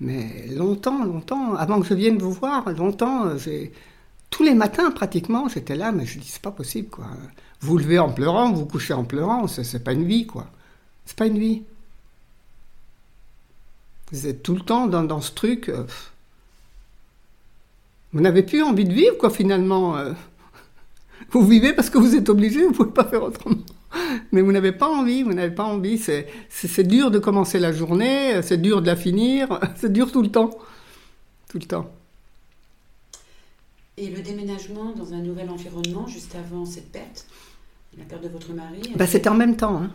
Mais 0.00 0.46
longtemps, 0.48 1.04
longtemps, 1.04 1.54
avant 1.54 1.80
que 1.80 1.86
je 1.86 1.94
vienne 1.94 2.18
vous 2.18 2.32
voir, 2.32 2.70
longtemps, 2.70 3.26
euh, 3.26 3.38
j'ai... 3.38 3.72
Tous 4.30 4.42
les 4.42 4.54
matins, 4.54 4.90
pratiquement, 4.90 5.48
j'étais 5.48 5.74
là, 5.76 5.92
mais 5.92 6.06
je 6.06 6.18
dis, 6.18 6.28
c'est 6.28 6.42
pas 6.42 6.50
possible, 6.52 6.88
quoi. 6.90 7.06
Vous 7.60 7.78
levez 7.78 7.98
en 7.98 8.12
pleurant, 8.12 8.52
vous 8.52 8.66
couchez 8.66 8.94
en 8.94 9.04
pleurant, 9.04 9.46
c'est, 9.48 9.82
pas 9.82 9.92
une 9.92 10.04
vie, 10.06 10.26
quoi. 10.26 10.46
C'est 11.06 11.16
pas 11.16 11.26
une 11.26 11.38
vie. 11.38 11.62
Vous 14.12 14.26
êtes 14.26 14.42
tout 14.42 14.54
le 14.54 14.60
temps 14.60 14.86
dans, 14.86 15.02
dans 15.04 15.20
ce 15.20 15.32
truc. 15.32 15.68
euh, 15.68 15.84
vous 18.12 18.20
n'avez 18.20 18.42
plus 18.42 18.62
envie 18.62 18.84
de 18.84 18.92
vivre, 18.92 19.16
quoi, 19.18 19.30
finalement. 19.30 19.96
euh. 19.96 20.12
Vous 21.30 21.42
vivez 21.46 21.72
parce 21.74 21.90
que 21.90 21.98
vous 21.98 22.14
êtes 22.16 22.28
obligé, 22.28 22.64
vous 22.64 22.72
pouvez 22.72 22.90
pas 22.90 23.04
faire 23.04 23.22
autrement. 23.22 23.56
Mais 24.32 24.42
vous 24.42 24.52
n'avez 24.52 24.72
pas 24.72 24.88
envie, 24.88 25.22
vous 25.22 25.32
n'avez 25.34 25.54
pas 25.54 25.64
envie. 25.64 25.98
C'est 25.98 26.84
dur 26.88 27.10
de 27.10 27.18
commencer 27.18 27.58
la 27.58 27.72
journée, 27.72 28.40
c'est 28.42 28.58
dur 28.60 28.82
de 28.82 28.86
la 28.86 28.96
finir, 28.96 29.60
c'est 29.76 29.92
dur 29.92 30.12
tout 30.12 30.22
le 30.22 30.30
temps. 30.30 30.50
Tout 31.50 31.58
le 31.58 31.64
temps. 31.66 31.90
Et 34.00 34.10
le 34.10 34.22
déménagement 34.22 34.92
dans 34.92 35.12
un 35.12 35.18
nouvel 35.20 35.50
environnement 35.50 36.06
juste 36.06 36.34
avant 36.36 36.64
cette 36.64 36.92
perte, 36.92 37.26
la 37.98 38.04
perte 38.04 38.22
de 38.22 38.28
votre 38.28 38.52
mari, 38.52 38.80
Bah, 38.94 39.06
c'était 39.08 39.28
en 39.28 39.34
même 39.34 39.56
temps. 39.56 39.82
Hein. 39.82 39.90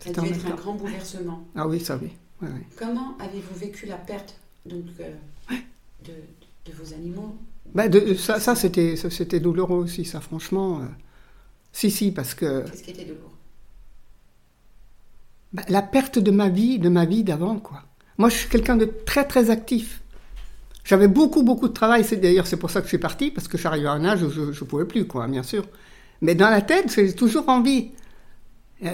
ça 0.00 0.10
a 0.10 0.14
c'était 0.14 0.20
dû 0.20 0.28
être 0.34 0.46
un 0.46 0.50
temps. 0.50 0.56
grand 0.56 0.74
bouleversement. 0.74 1.44
Ah 1.56 1.66
oui, 1.66 1.80
ça 1.80 1.98
oui. 2.02 2.10
ouais, 2.42 2.48
ouais. 2.48 2.66
Comment 2.76 3.16
avez-vous 3.18 3.58
vécu 3.58 3.86
la 3.86 3.96
perte 3.96 4.34
donc, 4.66 4.84
euh, 5.00 5.10
de, 6.04 6.12
de 6.70 6.76
vos 6.76 6.92
animaux? 6.92 7.34
Bah, 7.74 7.88
de- 7.88 8.14
ça, 8.14 8.38
ça 8.40 8.54
c'était, 8.56 8.96
c'était 8.96 9.40
douloureux 9.40 9.78
aussi, 9.78 10.04
ça, 10.04 10.20
franchement. 10.20 10.80
euh. 10.82 10.86
Si, 11.72 11.90
si, 11.90 12.12
parce 12.12 12.34
que 12.34 12.68
Qu'est-ce 12.68 12.82
qui 12.82 12.90
était 12.90 13.04
douloureux? 13.06 13.30
Bah, 15.54 15.62
la 15.68 15.80
perte 15.82 16.18
de 16.18 16.30
ma 16.30 16.50
vie, 16.50 16.78
de 16.78 16.88
ma 16.90 17.06
vie 17.06 17.24
d'avant, 17.24 17.58
quoi. 17.58 17.82
Moi, 18.18 18.28
je 18.28 18.36
suis 18.36 18.48
quelqu'un 18.50 18.76
de 18.76 18.84
très, 18.84 19.26
très 19.26 19.48
actif. 19.50 20.01
J'avais 20.84 21.08
beaucoup, 21.08 21.42
beaucoup 21.42 21.68
de 21.68 21.72
travail. 21.72 22.04
C'est 22.04 22.16
d'ailleurs 22.16 22.46
c'est 22.46 22.56
pour 22.56 22.70
ça 22.70 22.80
que 22.80 22.86
je 22.86 22.90
suis 22.90 22.98
partie, 22.98 23.30
parce 23.30 23.48
que 23.48 23.56
j'arrivais 23.58 23.88
à 23.88 23.92
un 23.92 24.04
âge 24.04 24.22
où 24.22 24.30
je 24.30 24.40
ne 24.40 24.68
pouvais 24.68 24.84
plus, 24.84 25.06
quoi, 25.06 25.26
bien 25.28 25.42
sûr. 25.42 25.64
Mais 26.20 26.34
dans 26.34 26.50
la 26.50 26.62
tête, 26.62 26.92
j'ai 26.94 27.14
toujours 27.14 27.48
envie. 27.48 27.90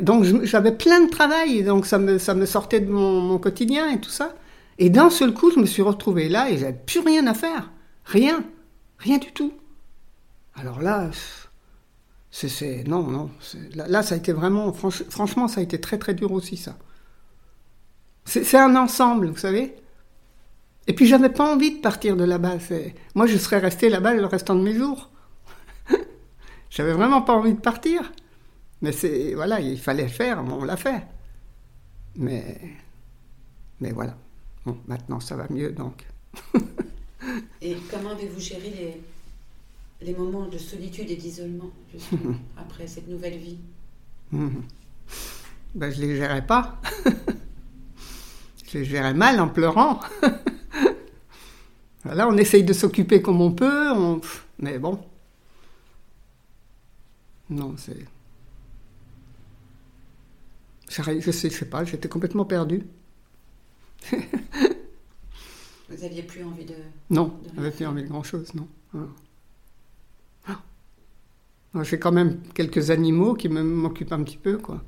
Donc 0.03 0.25
j'avais 0.45 0.73
plein 0.73 1.05
de 1.05 1.11
travail, 1.11 1.63
donc 1.63 1.87
ça 1.87 1.99
me, 1.99 2.19
ça 2.19 2.35
me 2.35 2.45
sortait 2.47 2.81
de 2.81 2.91
mon, 2.91 3.39
quotidien 3.39 3.91
et 3.91 4.01
tout 4.01 4.11
ça. 4.11 4.35
Et 4.79 4.91
d'un 4.91 5.11
seul 5.11 5.33
coup, 5.33 5.51
je 5.51 5.59
me 5.59 5.67
suis 5.67 5.83
retrouvée 5.83 6.29
là 6.29 6.51
et 6.51 6.59
j'avais 6.59 6.75
plus 6.87 7.01
rien 7.01 7.27
à 7.27 7.35
faire. 7.35 7.71
Rien. 8.05 8.45
Rien 8.99 9.19
du 9.19 9.33
tout. 9.33 9.53
Alors 10.57 10.83
là, 10.83 11.11
c'est... 12.31 12.85
Non, 12.87 13.03
non. 13.05 13.31
Là, 13.75 14.03
ça 14.03 14.15
a 14.15 14.19
été 14.19 14.33
vraiment... 14.33 14.71
franch- 14.73 15.09
franchement, 15.09 15.49
ça 15.49 15.61
a 15.61 15.63
été 15.63 15.81
très, 15.81 15.99
très 15.99 16.15
dur 16.15 16.33
aussi, 16.33 16.57
ça. 16.57 16.77
C'est 18.25 18.59
un 18.59 18.77
ensemble, 18.77 19.29
vous 19.29 19.39
savez. 19.39 19.75
Et 20.89 20.95
puis, 20.95 21.07
j'avais 21.07 21.29
pas 21.29 21.55
envie 21.55 21.77
de 21.77 21.81
partir 21.81 22.17
de 22.17 22.25
là-bas. 22.25 22.57
Moi, 23.15 23.27
je 23.27 23.37
serais 23.37 23.59
restée 23.59 23.91
là-bas 23.91 24.15
le 24.15 24.25
restant 24.25 24.55
de 24.55 24.63
mes 24.63 24.75
jours. 24.75 25.11
j'avais 26.71 26.95
vraiment 26.95 27.21
pas 27.21 27.35
envie 27.35 27.53
de 27.53 27.61
partir. 27.61 28.11
Mais 28.81 28.93
c'est... 28.93 29.35
Voilà, 29.35 29.61
il 29.61 29.79
fallait 29.79 30.05
le 30.05 30.09
faire, 30.09 30.43
on 30.43 30.65
l'a 30.65 30.79
fait. 30.79 31.07
Mais... 32.17 32.59
Mais 33.81 33.93
voilà. 33.93 34.17
Bon, 34.65 34.79
maintenant, 34.87 35.21
ça 35.21 35.37
va 35.37 35.47
mieux, 35.51 35.73
donc... 35.73 36.07
Et 37.61 37.77
comment 37.91 38.11
avez-vous 38.11 38.41
géré 38.41 38.71
les, 38.71 40.07
les 40.07 40.15
moments 40.15 40.47
de 40.47 40.57
solitude 40.57 41.11
et 41.11 41.17
d'isolement 41.17 41.71
justement, 41.93 42.37
après 42.57 42.87
cette 42.87 43.09
nouvelle 43.09 43.37
vie? 43.37 43.59
Mhm. 44.31 44.63
Ben, 45.75 45.91
je 45.91 46.01
les 46.01 46.17
gérais 46.17 46.47
pas. 46.47 46.81
je 48.67 48.79
les 48.79 48.85
gérais 48.85 49.15
mal 49.15 49.39
en 49.41 49.49
pleurant. 49.49 50.01
Voilà, 52.05 52.29
on 52.29 52.37
essaye 52.37 52.65
de 52.65 52.73
s'occuper 52.73 53.23
comme 53.23 53.41
on 53.41 53.53
peut, 53.53 53.91
on- 53.93 54.21
mais 54.59 54.79
bon. 54.79 54.99
Non, 57.51 57.77
c'est. 57.77 58.07
Je 60.89 61.03
sais, 61.31 61.51
je 61.51 61.55
sais 61.57 61.65
pas, 61.69 61.85
j'étais 61.85 62.09
complètement 62.09 62.45
perdu. 62.45 62.85
Vous 65.89 66.05
aviez 66.05 66.23
plus 66.23 66.45
envie 66.45 66.65
de... 66.65 66.75
Non, 67.11 67.39
j'avais 67.55 67.71
plus 67.71 67.87
envie 67.87 68.03
de 68.03 68.09
grand 68.09 68.23
chose, 68.23 68.53
non. 68.55 68.69
Ah. 70.47 70.61
Non, 71.75 71.83
J'ai 71.83 71.99
quand 71.99 72.13
même 72.13 72.41
quelques 72.55 72.91
animaux 72.91 73.35
qui 73.35 73.49
m'occupent 73.49 74.13
un 74.13 74.23
petit 74.23 74.37
peu, 74.39 74.59
quoi. 74.59 74.83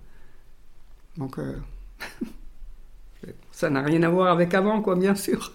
Donc, 1.16 1.38
euh, 1.38 1.56
ça 3.52 3.70
n'a 3.70 3.82
rien 3.82 4.02
à 4.02 4.08
voir 4.10 4.28
avec 4.32 4.54
avant, 4.54 4.80
quoi, 4.82 4.96
bien 4.96 5.14
sûr. 5.14 5.52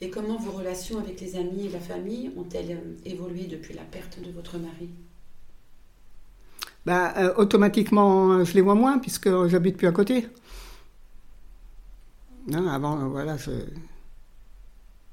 Et 0.00 0.10
comment 0.10 0.36
vos 0.38 0.52
relations 0.52 0.98
avec 0.98 1.20
les 1.20 1.36
amis 1.36 1.66
et 1.66 1.70
la 1.70 1.80
famille 1.80 2.30
ont-elles 2.36 2.70
euh, 2.72 2.96
évolué 3.04 3.46
depuis 3.46 3.74
la 3.74 3.82
perte 3.84 4.20
de 4.22 4.30
votre 4.30 4.58
mari? 4.58 4.90
Bah, 6.84 7.14
euh, 7.16 7.34
automatiquement, 7.36 8.44
je 8.44 8.54
les 8.54 8.60
vois 8.60 8.74
moins, 8.74 8.98
puisque 8.98 9.28
j'habite 9.48 9.76
plus 9.76 9.86
à 9.88 9.92
côté. 9.92 10.28
Avant, 12.52 12.98
euh, 13.00 13.08
voilà, 13.08 13.36
je- 13.36 13.50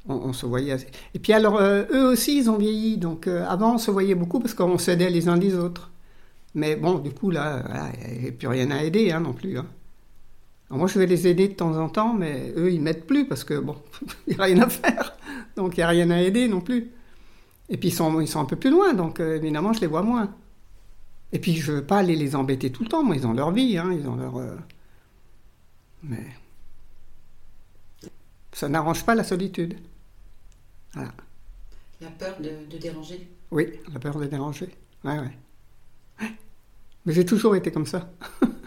on, 0.07 0.33
se 0.33 0.45
voyait 0.45 0.73
assez. 0.73 0.87
Et 1.13 1.19
puis 1.19 1.33
alors, 1.33 1.59
eux 1.61 2.11
aussi, 2.11 2.37
ils 2.37 2.49
ont 2.49 2.57
vieilli. 2.57 2.97
Donc, 2.97 3.27
avant, 3.27 3.75
on 3.75 3.77
se 3.77 3.89
voyait 3.91 4.15
beaucoup 4.15 4.39
parce 4.39 4.53
qu'on 4.53 4.77
s'aidait 4.77 5.09
les 5.09 5.27
uns 5.29 5.37
les 5.37 5.55
autres. 5.55 5.91
Mais 6.55 6.75
bon, 6.75 6.99
du 6.99 7.11
coup, 7.13 7.31
là, 7.31 7.63
il 8.15 8.21
n'y 8.21 8.29
a 8.29 8.31
plus 8.33 8.47
rien 8.47 8.71
à 8.71 8.83
aider 8.83 9.11
hein, 9.11 9.21
non 9.21 9.33
plus. 9.33 9.57
hein. 9.57 9.67
Alors, 10.73 10.79
moi, 10.79 10.87
je 10.87 10.97
vais 10.97 11.05
les 11.05 11.27
aider 11.27 11.49
de 11.49 11.53
temps 11.53 11.77
en 11.77 11.87
temps, 11.87 12.15
mais 12.15 12.51
eux, 12.57 12.73
ils 12.73 12.81
m'aident 12.81 13.05
plus 13.05 13.27
parce 13.27 13.43
que, 13.43 13.59
bon, 13.59 13.75
il 14.27 14.33
n'y 14.33 14.39
a 14.39 14.43
rien 14.45 14.59
à 14.63 14.69
faire. 14.69 15.15
Donc, 15.55 15.77
il 15.77 15.81
n'y 15.81 15.83
a 15.83 15.87
rien 15.87 16.09
à 16.09 16.19
aider 16.19 16.47
non 16.47 16.61
plus. 16.61 16.89
Et 17.69 17.77
puis, 17.77 17.89
ils 17.89 17.93
sont, 17.93 18.19
ils 18.21 18.27
sont 18.27 18.39
un 18.39 18.45
peu 18.45 18.55
plus 18.55 18.71
loin, 18.71 18.95
donc 18.95 19.19
euh, 19.19 19.35
évidemment, 19.37 19.71
je 19.73 19.81
les 19.81 19.87
vois 19.87 20.01
moins. 20.01 20.35
Et 21.31 21.37
puis, 21.37 21.55
je 21.57 21.73
veux 21.73 21.85
pas 21.85 21.99
aller 21.99 22.15
les 22.15 22.35
embêter 22.35 22.71
tout 22.71 22.81
le 22.81 22.89
temps. 22.89 23.03
Moi, 23.03 23.15
ils 23.17 23.27
ont 23.27 23.33
leur 23.33 23.51
vie, 23.51 23.77
hein, 23.77 23.91
ils 23.93 24.07
ont 24.07 24.15
leur. 24.15 24.37
euh, 24.37 24.55
Mais. 26.01 26.25
Ça 28.51 28.67
n'arrange 28.67 29.05
pas 29.05 29.13
la 29.13 29.23
solitude. 29.23 29.77
Voilà. 30.93 31.13
La 32.01 32.09
peur 32.09 32.35
de, 32.39 32.65
de 32.71 32.77
déranger 32.79 33.27
Oui, 33.51 33.67
la 33.93 33.99
peur 33.99 34.17
de 34.19 34.25
déranger. 34.25 34.69
Ouais, 35.03 35.19
ouais. 35.19 35.37
Ouais. 36.19 36.31
Mais 37.05 37.13
j'ai 37.13 37.25
toujours 37.25 37.55
été 37.55 37.71
comme 37.71 37.85
ça. 37.85 38.11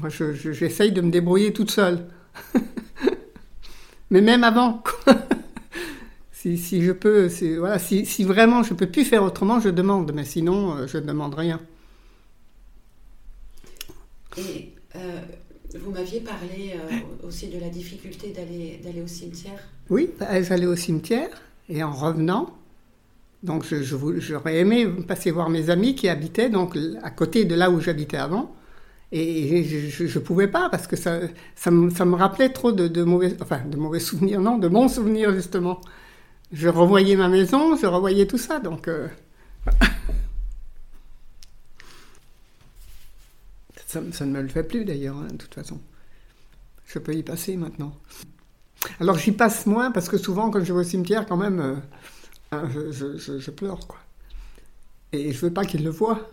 Moi, 0.00 0.08
je- 0.08 0.32
je- 0.34 0.52
j'essaye 0.52 0.92
de 0.92 1.00
me 1.00 1.10
débrouiller 1.10 1.52
toute 1.52 1.70
seule. 1.70 2.06
Mais 4.10 4.20
même 4.20 4.44
avant, 4.44 4.82
si, 6.32 6.58
si 6.58 6.82
je 6.82 6.92
peux, 6.92 7.28
si, 7.28 7.56
voilà, 7.56 7.78
si, 7.78 8.04
si 8.06 8.24
vraiment 8.24 8.62
je 8.62 8.74
peux 8.74 8.86
plus 8.86 9.04
faire 9.04 9.22
autrement, 9.22 9.60
je 9.60 9.68
demande. 9.68 10.12
Mais 10.14 10.24
sinon, 10.24 10.76
euh, 10.76 10.86
je 10.86 10.98
ne 10.98 11.06
demande 11.06 11.34
rien. 11.34 11.60
Et 14.36 14.72
euh, 14.96 15.20
vous 15.78 15.90
m'aviez 15.92 16.20
parlé 16.20 16.74
euh, 16.74 17.26
aussi 17.26 17.48
de 17.48 17.58
la 17.60 17.68
difficulté 17.68 18.32
d'aller 18.32 19.02
au 19.02 19.06
cimetière. 19.06 19.60
Oui, 19.90 20.10
bah, 20.18 20.42
j'allais 20.42 20.66
au 20.66 20.76
cimetière 20.76 21.28
et 21.68 21.82
en 21.82 21.92
revenant, 21.92 22.56
donc 23.42 23.64
j'aurais 23.64 24.58
aimé 24.58 24.86
passer 25.06 25.30
voir 25.30 25.50
mes 25.50 25.70
amis 25.70 25.94
qui 25.94 26.08
habitaient 26.08 26.50
donc 26.50 26.76
à 27.02 27.10
côté 27.10 27.44
de 27.44 27.54
là 27.54 27.70
où 27.70 27.80
j'habitais 27.80 28.16
avant. 28.16 28.54
Et 29.16 29.62
je 29.62 30.18
ne 30.18 30.24
pouvais 30.24 30.48
pas 30.48 30.68
parce 30.68 30.88
que 30.88 30.96
ça, 30.96 31.20
ça, 31.54 31.70
me, 31.70 32.14
rappelait 32.16 32.48
trop 32.48 32.72
de, 32.72 33.04
mauvais, 33.04 33.36
enfin 33.40 33.60
de 33.64 33.76
mauvais 33.76 34.00
souvenirs, 34.00 34.40
non, 34.40 34.58
de 34.58 34.66
bons 34.66 34.88
souvenirs 34.88 35.32
justement. 35.32 35.80
Je 36.52 36.68
revoyais 36.68 37.14
ma 37.14 37.28
maison, 37.28 37.76
je 37.76 37.86
revoyais 37.86 38.26
tout 38.26 38.38
ça, 38.38 38.58
donc 38.58 38.88
euh, 38.88 39.06
ça, 43.86 44.00
ne 44.00 44.32
me 44.32 44.42
le 44.42 44.48
fait 44.48 44.64
plus 44.64 44.84
d'ailleurs, 44.84 45.16
hein, 45.16 45.28
de 45.30 45.36
toute 45.36 45.54
façon. 45.54 45.80
Je 46.88 46.98
peux 46.98 47.14
y 47.14 47.22
passer 47.22 47.56
maintenant. 47.56 47.96
Alors 48.98 49.16
j'y 49.16 49.30
passe 49.30 49.66
moins 49.66 49.92
parce 49.92 50.08
que 50.08 50.18
souvent 50.18 50.50
quand 50.50 50.58
je 50.64 50.72
vais 50.72 50.80
au 50.80 50.82
cimetière 50.82 51.24
quand 51.24 51.36
même, 51.36 51.60
euh, 51.60 51.76
hein, 52.50 52.68
je- 52.90 53.38
je 53.38 53.50
pleure 53.52 53.86
quoi. 53.86 53.98
Et 55.12 55.32
je 55.32 55.46
veux 55.46 55.52
pas 55.52 55.64
qu'ils 55.64 55.84
le 55.84 55.90
voient. 55.90 56.28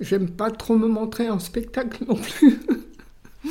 J'aime 0.00 0.30
pas 0.30 0.50
trop 0.50 0.76
me 0.76 0.86
montrer 0.86 1.28
en 1.28 1.38
spectacle 1.38 2.04
non 2.06 2.16
plus. 2.16 2.60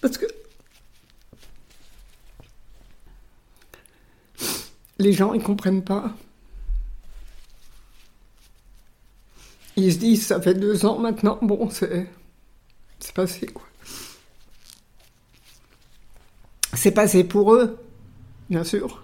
parce 0.00 0.18
que 0.18 0.26
les 4.98 5.12
gens 5.12 5.32
ils 5.32 5.42
comprennent 5.42 5.84
pas. 5.84 6.14
Ils 9.76 9.92
se 9.92 9.98
disent 9.98 10.26
ça 10.26 10.40
fait 10.40 10.54
deux 10.54 10.84
ans 10.84 10.98
maintenant, 10.98 11.38
bon 11.40 11.70
c'est 11.70 12.08
c'est 13.00 13.14
passé, 13.14 13.46
quoi. 13.46 13.64
C'est 16.74 16.92
passé 16.92 17.24
pour 17.24 17.54
eux, 17.54 17.78
bien 18.50 18.64
sûr. 18.64 19.02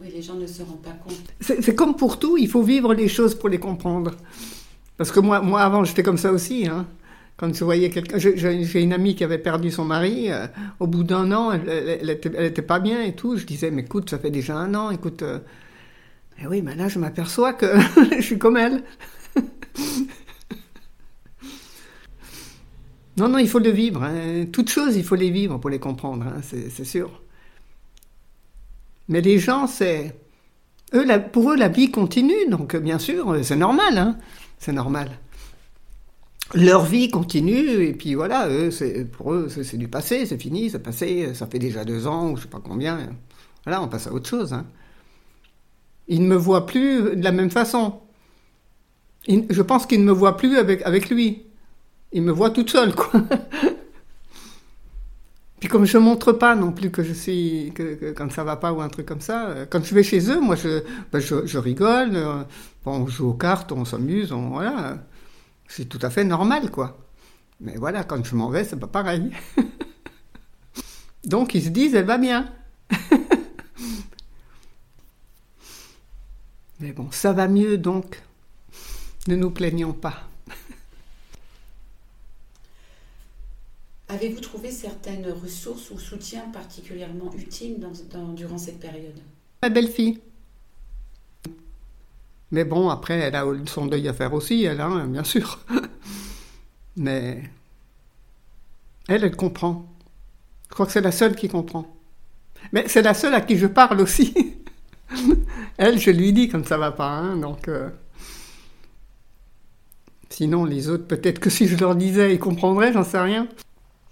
Oui, 0.00 0.10
les 0.12 0.19
ne 0.34 0.46
se 0.46 0.62
rendent 0.62 0.82
pas 0.82 0.90
compte. 1.04 1.16
C'est 1.40 1.74
comme 1.74 1.96
pour 1.96 2.18
tout, 2.18 2.36
il 2.38 2.48
faut 2.48 2.62
vivre 2.62 2.94
les 2.94 3.08
choses 3.08 3.34
pour 3.34 3.48
les 3.48 3.58
comprendre. 3.58 4.12
Parce 4.96 5.10
que 5.10 5.20
moi, 5.20 5.40
moi 5.40 5.60
avant, 5.62 5.84
j'étais 5.84 6.02
comme 6.02 6.18
ça 6.18 6.32
aussi. 6.32 6.66
Hein. 6.66 6.86
Quand 7.36 7.54
je 7.54 7.64
voyais 7.64 7.88
quelqu'un, 7.90 8.18
j'ai- 8.18 8.82
une 8.82 8.92
amie 8.92 9.14
qui 9.14 9.24
avait 9.24 9.38
perdu 9.38 9.70
son 9.70 9.84
mari. 9.84 10.30
euh, 10.30 10.46
au 10.78 10.86
bout 10.86 11.04
d'un 11.04 11.32
an, 11.32 11.52
elle, 11.52 11.68
elle, 12.02 12.10
était, 12.10 12.30
elle 12.36 12.44
était 12.46 12.60
pas 12.62 12.80
bien 12.80 13.02
et 13.02 13.14
tout. 13.14 13.36
Je 13.36 13.46
disais, 13.46 13.70
mais 13.70 13.82
écoute, 13.82 14.10
ça 14.10 14.18
fait 14.18 14.30
déjà 14.30 14.56
un 14.56 14.74
an. 14.74 14.90
Écoute, 14.90 15.22
euh, 15.22 15.38
eh 16.42 16.46
oui, 16.46 16.60
mais 16.62 16.74
là, 16.76 16.88
je 16.88 16.98
m'aperçois 16.98 17.52
que 17.54 17.66
je 18.16 18.20
suis 18.22 18.38
comme 18.38 18.56
elle. 18.58 18.82
non, 23.16 23.28
non, 23.28 23.38
il 23.38 23.48
faut 23.48 23.58
le 23.58 23.70
vivre. 23.70 24.02
hein. 24.02 24.46
Toutes 24.52 24.70
choses, 24.70 24.96
il 24.96 25.04
faut 25.04 25.14
les 25.16 25.30
vivre 25.30 25.58
pour 25.58 25.70
les 25.70 25.78
comprendre. 25.78 26.26
hein, 26.26 26.40
c'est 26.42 26.84
sûr. 26.84 27.22
Mais 29.10 29.20
les 29.20 29.40
gens, 29.40 29.66
c'est 29.66 30.14
eux, 30.94 31.04
pour 31.32 31.50
eux, 31.50 31.56
la 31.56 31.68
vie 31.68 31.90
continue, 31.90 32.46
donc 32.48 32.76
bien 32.76 33.00
sûr, 33.00 33.32
euh, 33.32 33.42
c'est 33.42 33.56
normal, 33.56 33.98
hein, 33.98 34.16
c'est 34.56 34.72
normal. 34.72 35.10
leur 36.54 36.84
vie 36.84 37.10
continue, 37.10 37.84
et 37.84 37.92
puis 37.92 38.14
voilà, 38.14 38.48
eux, 38.48 38.70
pour 39.12 39.34
eux, 39.34 39.48
c'est, 39.48 39.76
du 39.76 39.88
passé, 39.88 40.26
c'est 40.26 40.38
fini, 40.38 40.70
c'est 40.70 40.78
passé, 40.78 41.34
ça 41.34 41.48
fait 41.48 41.58
déjà 41.58 41.84
deux 41.84 42.06
ans, 42.06 42.30
ou 42.30 42.36
je 42.36 42.42
sais 42.42 42.48
pas 42.48 42.60
combien. 42.62 42.98
Voilà, 43.64 43.82
on 43.82 43.88
passe 43.88 44.06
à 44.06 44.12
autre 44.12 44.28
chose. 44.28 44.52
Hein. 44.52 44.64
Ils 46.06 46.22
ne 46.22 46.28
me 46.28 46.36
voient 46.36 46.66
plus 46.66 47.16
de 47.16 47.24
la 47.24 47.32
même 47.32 47.50
façon. 47.50 48.00
Je 49.28 49.62
pense 49.62 49.86
qu'ils 49.86 50.00
ne 50.00 50.06
me 50.06 50.12
voient 50.12 50.36
plus 50.36 50.56
avec, 50.56 50.82
avec 50.82 51.10
lui. 51.10 51.46
Ils 52.12 52.22
me 52.22 52.32
voient 52.32 52.50
toute 52.50 52.70
seule, 52.70 52.94
quoi. 52.94 53.20
Puis 55.60 55.68
comme 55.68 55.84
je 55.84 55.98
montre 55.98 56.32
pas 56.32 56.56
non 56.56 56.72
plus 56.72 56.90
que 56.90 57.02
je 57.02 57.12
suis 57.12 57.70
que, 57.74 58.12
quand 58.12 58.32
ça 58.32 58.42
va 58.44 58.56
pas 58.56 58.72
ou 58.72 58.80
un 58.80 58.88
truc 58.88 59.04
comme 59.04 59.20
ça, 59.20 59.48
euh, 59.48 59.66
quand 59.68 59.84
je 59.84 59.94
vais 59.94 60.02
chez 60.02 60.30
eux, 60.30 60.40
moi 60.40 60.56
je 60.56 60.82
ben, 61.12 61.20
je, 61.20 61.58
rigole, 61.58 62.16
euh, 62.16 62.42
on 62.86 63.06
joue 63.06 63.28
aux 63.28 63.34
cartes, 63.34 63.70
on 63.70 63.84
s'amuse, 63.84 64.32
voilà, 64.32 64.98
c'est 65.68 65.84
tout 65.84 65.98
à 66.00 66.08
fait 66.08 66.24
normal 66.24 66.70
quoi. 66.70 66.98
Mais 67.60 67.74
voilà, 67.76 68.04
quand 68.04 68.24
je 68.24 68.34
m'en 68.34 68.48
vais, 68.48 68.64
c'est 68.64 68.80
pas 68.80 68.86
pareil. 68.86 69.30
Donc 71.26 71.54
ils 71.54 71.62
se 71.62 71.68
disent, 71.68 71.94
elle 71.94 72.06
va 72.06 72.16
bien. 72.16 72.48
Mais 76.80 76.92
bon, 76.92 77.08
ça 77.10 77.34
va 77.34 77.46
mieux 77.46 77.76
donc. 77.76 78.22
Ne 79.28 79.36
nous 79.36 79.50
plaignons 79.50 79.92
pas. 79.92 80.29
Avez-vous 84.12 84.40
trouvé 84.40 84.72
certaines 84.72 85.30
ressources 85.30 85.92
ou 85.92 85.98
soutiens 85.98 86.48
particulièrement 86.52 87.32
utiles 87.38 87.76
durant 88.34 88.58
cette 88.58 88.80
période? 88.80 89.20
Ma 89.62 89.68
belle-fille. 89.68 90.18
Mais 92.50 92.64
bon, 92.64 92.88
après, 92.88 93.20
elle 93.20 93.36
a 93.36 93.44
son 93.66 93.86
deuil 93.86 94.08
à 94.08 94.12
faire 94.12 94.34
aussi, 94.34 94.64
elle, 94.64 94.80
hein, 94.80 95.06
bien 95.06 95.22
sûr. 95.22 95.60
Mais 96.96 97.44
elle, 99.06 99.22
elle 99.22 99.36
comprend. 99.36 99.86
Je 100.68 100.74
crois 100.74 100.86
que 100.86 100.92
c'est 100.92 101.00
la 101.00 101.12
seule 101.12 101.36
qui 101.36 101.48
comprend. 101.48 101.86
Mais 102.72 102.88
c'est 102.88 103.02
la 103.02 103.14
seule 103.14 103.34
à 103.34 103.40
qui 103.40 103.56
je 103.58 103.68
parle 103.68 104.00
aussi. 104.00 104.56
elle, 105.76 106.00
je 106.00 106.10
lui 106.10 106.32
dis 106.32 106.48
quand 106.48 106.66
ça 106.66 106.78
va 106.78 106.90
pas, 106.90 107.10
hein, 107.10 107.40
euh, 107.68 107.90
Sinon, 110.30 110.64
les 110.64 110.88
autres, 110.88 111.06
peut-être 111.06 111.38
que 111.38 111.50
si 111.50 111.68
je 111.68 111.76
leur 111.76 111.94
disais, 111.94 112.34
ils 112.34 112.40
comprendraient, 112.40 112.92
j'en 112.92 113.04
sais 113.04 113.20
rien. 113.20 113.46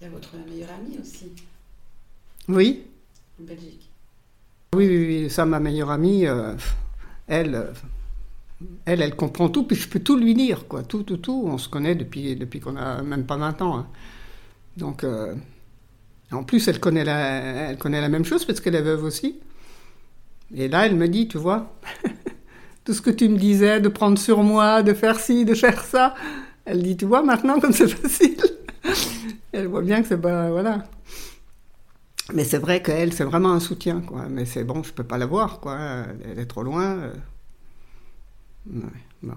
Il 0.01 0.05
y 0.05 0.07
a 0.07 0.09
votre 0.11 0.29
meilleure 0.49 0.69
amie 0.69 0.97
aussi, 1.01 1.31
Oui, 2.47 2.83
en 3.39 3.43
Belgique. 3.45 3.89
Oui, 4.75 4.87
oui, 4.87 5.05
oui, 5.23 5.29
ça, 5.29 5.45
ma 5.45 5.59
meilleure 5.59 5.89
amie, 5.89 6.25
euh, 6.25 6.53
elle, 7.27 7.55
euh, 7.55 7.73
elle, 8.85 9.01
elle 9.01 9.15
comprend 9.15 9.49
tout, 9.49 9.63
puis 9.63 9.75
je 9.75 9.89
peux 9.89 9.99
tout 9.99 10.15
lui 10.15 10.35
dire, 10.35 10.67
quoi, 10.67 10.83
tout, 10.83 11.03
tout, 11.03 11.17
tout. 11.17 11.43
On 11.47 11.57
se 11.57 11.67
connaît 11.67 11.95
depuis, 11.95 12.35
depuis 12.35 12.59
qu'on 12.59 12.77
a 12.77 13.01
même 13.01 13.25
pas 13.25 13.35
20 13.37 13.61
ans. 13.61 13.77
hein. 13.79 13.87
Donc, 14.77 15.03
euh, 15.03 15.35
en 16.31 16.43
plus, 16.43 16.67
elle 16.67 16.79
connaît, 16.79 17.03
la, 17.03 17.69
elle 17.71 17.77
connaît 17.77 18.01
la 18.01 18.09
même 18.09 18.25
chose 18.25 18.45
parce 18.45 18.61
qu'elle 18.61 18.75
est 18.75 18.81
veuve 18.81 19.03
aussi. 19.03 19.39
Et 20.55 20.67
là, 20.67 20.85
elle 20.85 20.95
me 20.95 21.07
dit, 21.07 21.27
tu 21.27 21.37
vois, 21.37 21.73
tout 22.85 22.93
ce 22.93 23.01
que 23.01 23.09
tu 23.09 23.27
me 23.27 23.37
disais 23.37 23.81
de 23.81 23.89
prendre 23.89 24.17
sur 24.17 24.43
moi, 24.43 24.81
de 24.83 24.93
faire 24.93 25.19
ci, 25.19 25.43
de 25.45 25.55
faire 25.55 25.83
ça, 25.83 26.15
elle 26.65 26.83
dit, 26.83 26.95
tu 26.95 27.05
vois, 27.05 27.23
maintenant, 27.23 27.59
comme 27.59 27.73
c'est 27.73 27.87
facile. 27.89 28.37
elle 29.51 29.67
voit 29.67 29.81
bien 29.81 30.01
que 30.01 30.07
c'est 30.07 30.17
pas, 30.21 30.49
voilà. 30.49 30.83
Mais 32.33 32.43
c'est 32.43 32.57
vrai 32.59 32.81
qu'elle, 32.83 33.13
c'est 33.13 33.23
vraiment 33.23 33.51
un 33.53 33.59
soutien, 33.59 34.01
quoi. 34.01 34.27
Mais 34.29 34.45
c'est 34.45 34.63
bon, 34.63 34.83
je 34.83 34.93
peux 34.93 35.03
pas 35.03 35.17
la 35.17 35.25
voir, 35.25 35.59
quoi. 35.59 35.77
Elle, 36.25 36.39
est 36.39 36.45
trop 36.45 36.63
loin. 36.63 36.97
euh. 36.99 37.13
Ouais, 38.67 39.03
bon. 39.23 39.35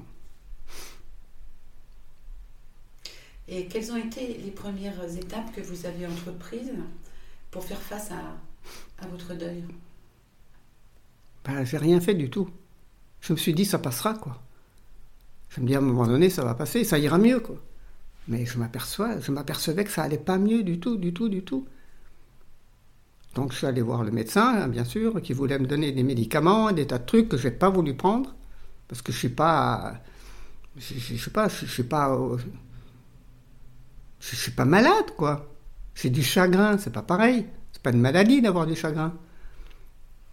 Et 3.48 3.68
quelles 3.68 3.92
ont 3.92 3.96
été 3.96 4.36
les 4.38 4.50
premières 4.50 5.02
étapes 5.16 5.52
que 5.54 5.60
vous 5.60 5.86
avez 5.86 6.06
entreprises 6.06 6.72
pour 7.50 7.64
faire 7.64 7.80
face 7.82 8.10
à, 8.10 8.36
à 9.04 9.06
votre 9.08 9.34
deuil? 9.34 9.64
Ben, 11.44 11.64
j'ai 11.64 11.78
rien 11.78 12.00
fait 12.00 12.14
du 12.14 12.30
tout. 12.30 12.50
Je 13.20 13.32
me 13.32 13.38
suis 13.38 13.54
dit, 13.54 13.64
ça 13.64 13.78
passera, 13.78 14.14
quoi. 14.14 14.42
Je 15.50 15.60
me 15.60 15.66
dis, 15.66 15.74
à 15.74 15.78
un 15.78 15.82
moment 15.82 16.06
donné, 16.06 16.30
ça 16.30 16.44
va 16.44 16.54
passer, 16.54 16.84
ça 16.84 16.98
ira 16.98 17.18
mieux, 17.18 17.40
quoi. 17.40 17.56
Mais 18.28 18.46
je 18.46 18.58
m'aperçois, 18.58 19.18
je 19.20 19.32
m'apercevais 19.32 19.84
que 19.84 19.90
ça 19.90 20.02
allait 20.02 20.18
pas 20.18 20.38
mieux 20.38 20.62
du 20.62 20.78
tout, 20.78 20.96
du 20.96 21.12
tout, 21.12 21.28
du 21.28 21.42
tout. 21.42 21.66
Donc 23.34 23.52
je 23.52 23.58
suis 23.58 23.66
allé 23.66 23.80
voir 23.80 24.04
le 24.04 24.10
médecin, 24.10 24.68
bien 24.68 24.84
sûr, 24.84 25.20
qui 25.22 25.32
voulait 25.32 25.58
me 25.58 25.66
donner 25.66 25.92
des 25.92 26.02
médicaments, 26.02 26.70
des 26.72 26.86
tas 26.86 26.98
de 26.98 27.06
trucs 27.06 27.28
que 27.28 27.36
j'ai 27.36 27.50
pas 27.50 27.70
voulu 27.70 27.94
prendre, 27.94 28.34
parce 28.88 29.02
que 29.02 29.10
je 29.10 29.18
suis 29.18 29.28
pas, 29.30 29.94
je, 30.76 30.94
je, 30.98 31.30
pas, 31.30 31.48
je, 31.48 31.66
suis 31.66 31.82
pas, 31.82 32.18
je, 34.20 34.36
suis 34.36 34.52
pas 34.52 34.66
malade, 34.66 35.10
quoi. 35.16 35.48
J'ai 35.94 36.10
du 36.10 36.22
chagrin, 36.22 36.78
c'est 36.78 36.92
pas 36.92 37.02
pareil. 37.02 37.46
C'est 37.72 37.82
pas 37.82 37.90
une 37.90 38.00
maladie 38.00 38.42
d'avoir 38.42 38.66
du 38.66 38.76
chagrin. 38.76 39.14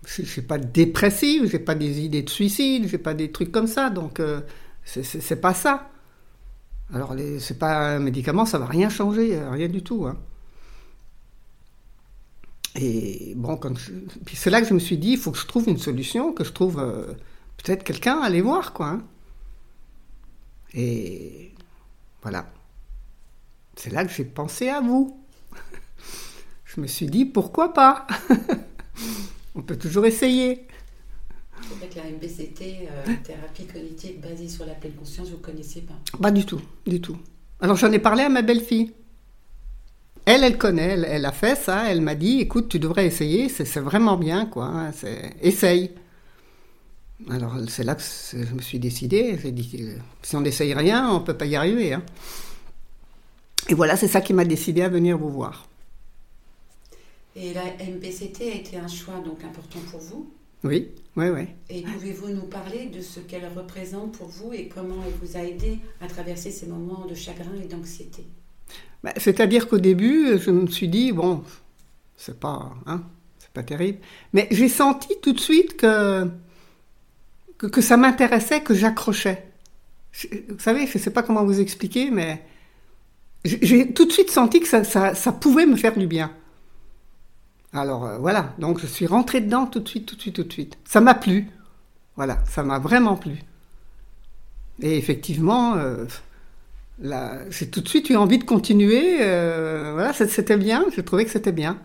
Je, 0.05 0.23
je 0.23 0.27
suis 0.27 0.41
pas 0.41 0.57
dépressive, 0.57 1.49
j'ai 1.49 1.59
pas 1.59 1.75
des 1.75 2.01
idées 2.01 2.23
de 2.23 2.29
suicide, 2.29 2.87
j'ai 2.87 2.97
pas 2.97 3.13
des 3.13 3.31
trucs 3.31 3.51
comme 3.51 3.67
ça, 3.67 3.89
donc 3.89 4.19
euh, 4.19 4.41
c'est 4.83 5.41
pas 5.41 5.53
ça. 5.53 5.89
Alors 6.93 7.13
les- 7.15 7.39
c'est 7.39 7.57
pas 7.59 7.95
un 7.95 7.99
médicament, 7.99 8.45
ça 8.45 8.57
va 8.59 8.65
rien 8.65 8.89
changer, 8.89 9.39
rien 9.51 9.67
du 9.67 9.83
tout. 9.83 10.05
hein. 10.07 10.17
Et 12.75 13.33
bon, 13.35 13.59
c'est 14.33 14.49
là 14.49 14.61
que 14.61 14.67
je 14.67 14.73
me 14.73 14.79
suis 14.79 14.97
dit, 14.97 15.11
il 15.11 15.17
faut 15.17 15.31
que 15.31 15.37
je 15.37 15.47
trouve 15.47 15.67
une 15.67 15.77
solution, 15.79 16.33
que 16.33 16.43
je 16.43 16.51
trouve 16.51 16.79
euh, 16.79 17.13
peut-être 17.57 17.83
quelqu'un 17.83 18.19
à 18.19 18.25
aller 18.25 18.41
voir, 18.41 18.73
quoi. 18.73 18.87
hein. 18.89 19.03
Et 20.73 21.51
voilà. 22.21 22.51
C'est 23.75 23.91
là 23.91 24.05
que 24.05 24.11
j'ai 24.11 24.25
pensé 24.25 24.69
à 24.69 24.81
vous. 24.81 25.19
je 26.65 26.81
me 26.81 26.87
suis 26.87 27.07
dit, 27.07 27.25
pourquoi 27.25 27.73
pas? 27.73 28.07
On 29.55 29.61
peut 29.61 29.77
toujours 29.77 30.05
essayer. 30.05 30.67
C'est 31.61 31.75
vrai 31.77 31.87
que 31.89 31.95
la 31.95 32.09
MBCT, 32.15 32.87
euh, 32.89 33.13
thérapie 33.23 33.65
cognitive 33.65 34.19
basée 34.19 34.47
sur 34.49 34.65
la 34.65 34.73
pleine 34.73 34.93
conscience, 34.93 35.29
vous 35.29 35.37
ne 35.37 35.41
connaissiez 35.41 35.81
pas. 35.81 35.95
Pas 36.21 36.31
du 36.31 36.45
tout, 36.45 36.61
du 36.87 37.01
tout. 37.01 37.17
Alors 37.61 37.75
j'en 37.75 37.91
ai 37.91 37.99
parlé 37.99 38.23
à 38.23 38.29
ma 38.29 38.41
belle-fille. 38.41 38.93
Elle, 40.25 40.43
elle 40.43 40.57
connaît, 40.57 40.89
elle, 40.89 41.05
elle 41.09 41.25
a 41.25 41.31
fait 41.31 41.55
ça, 41.55 41.91
elle 41.91 42.01
m'a 42.01 42.13
dit, 42.15 42.39
écoute, 42.39 42.69
tu 42.69 42.77
devrais 42.79 43.05
essayer, 43.07 43.49
c'est 43.49 43.79
vraiment 43.79 44.15
bien, 44.15 44.45
quoi. 44.45 44.65
hein, 44.65 44.91
Essaye. 45.41 45.91
Alors 47.29 47.55
c'est 47.67 47.83
là 47.83 47.95
que 47.95 48.01
je 48.01 48.53
me 48.53 48.61
suis 48.61 48.79
décidé, 48.79 49.37
j'ai 49.41 49.51
dit, 49.51 49.89
si 50.21 50.35
on 50.35 50.41
n'essaye 50.41 50.73
rien, 50.73 51.09
on 51.11 51.19
peut 51.19 51.33
pas 51.37 51.45
y 51.47 51.55
arriver. 51.55 51.93
hein. 51.93 52.03
Et 53.67 53.73
voilà, 53.73 53.97
c'est 53.97 54.07
ça 54.07 54.21
qui 54.21 54.33
m'a 54.33 54.45
décidé 54.45 54.81
à 54.83 54.89
venir 54.89 55.17
vous 55.17 55.29
voir. 55.29 55.67
Et 57.35 57.53
la 57.53 57.63
MBCT 57.65 58.41
a 58.51 58.55
été 58.55 58.77
un 58.77 58.87
choix 58.87 59.15
donc 59.25 59.43
important 59.43 59.79
pour 59.91 59.99
vous? 59.99 60.31
Oui, 60.63 60.89
oui, 61.15 61.29
oui. 61.29 61.47
Et 61.69 61.83
pouvez-vous 61.83 62.27
nous 62.29 62.47
parler 62.47 62.87
de 62.87 62.99
ce 63.01 63.21
qu'elle 63.21 63.47
représente 63.47 64.17
pour 64.17 64.27
vous 64.27 64.51
et 64.51 64.67
comment 64.67 65.01
elle 65.05 65.13
vous 65.13 65.37
a 65.37 65.43
aidé 65.43 65.79
à 66.01 66.07
traverser 66.07 66.51
ces 66.51 66.65
moments 66.67 67.05
de 67.05 67.15
chagrin 67.15 67.55
et 67.63 67.67
d'anxiété? 67.67 68.27
Bah, 69.03 69.13
C'est-à-dire 69.17 69.67
qu'au 69.67 69.77
début, 69.77 70.37
je 70.39 70.51
me 70.51 70.67
suis 70.67 70.87
dit, 70.87 71.11
bon, 71.11 71.43
c'est 72.17 72.39
pas, 72.39 72.73
hein, 72.87 73.03
c'est 73.39 73.51
pas 73.51 73.63
terrible. 73.63 73.99
Mais 74.33 74.47
j'ai 74.51 74.69
senti 74.69 75.09
tout 75.21 75.33
de 75.33 75.39
suite 75.39 75.77
que, 75.77 76.29
que, 77.57 77.67
que 77.67 77.81
ça 77.81 77.97
m'intéressait, 77.97 78.61
que 78.61 78.73
j'accrochais. 78.73 79.51
Vous 80.49 80.59
savez, 80.59 80.87
je 80.87 80.97
sais 80.97 81.11
pas 81.11 81.23
comment 81.23 81.45
vous 81.45 81.59
expliquer, 81.59 82.11
mais 82.11 82.43
j'ai- 83.45 83.59
j'ai 83.61 83.93
tout 83.93 84.05
de 84.05 84.11
suite 84.11 84.31
senti 84.31 84.59
que 84.59 84.67
ça, 84.67 84.83
ça, 84.83 85.15
ça 85.15 85.31
pouvait 85.31 85.65
me 85.65 85.75
faire 85.75 85.97
du 85.97 86.07
bien. 86.07 86.31
Alors 87.71 88.05
euh, 88.05 88.17
voilà, 88.17 88.53
donc 88.57 88.79
je 88.79 88.87
suis 88.87 89.05
rentrée 89.05 89.41
dedans 89.41 89.67
tout 89.67 89.79
de 89.79 89.87
suite, 89.87 90.05
tout 90.07 90.15
de 90.15 90.21
suite, 90.21 90.35
tout 90.35 90.43
de 90.43 90.51
suite. 90.51 90.77
Ça 90.85 91.01
m'a 91.01 91.13
plu. 91.13 91.47
Voilà, 92.15 92.39
ça 92.49 92.63
m'a 92.63 92.79
vraiment 92.79 93.15
plu. 93.15 93.39
Et 94.81 94.97
effectivement, 94.97 95.75
euh, 95.75 96.05
j'ai 97.49 97.69
tout 97.69 97.81
de 97.81 97.87
suite 97.87 98.09
eu 98.09 98.15
envie 98.15 98.39
de 98.39 98.43
continuer. 98.43 99.19
euh, 99.21 99.91
voilà, 99.93 100.13
c'était 100.13 100.57
bien, 100.57 100.85
j'ai 100.95 101.03
trouvé 101.03 101.25
que 101.25 101.31
c'était 101.31 101.51
bien. 101.51 101.79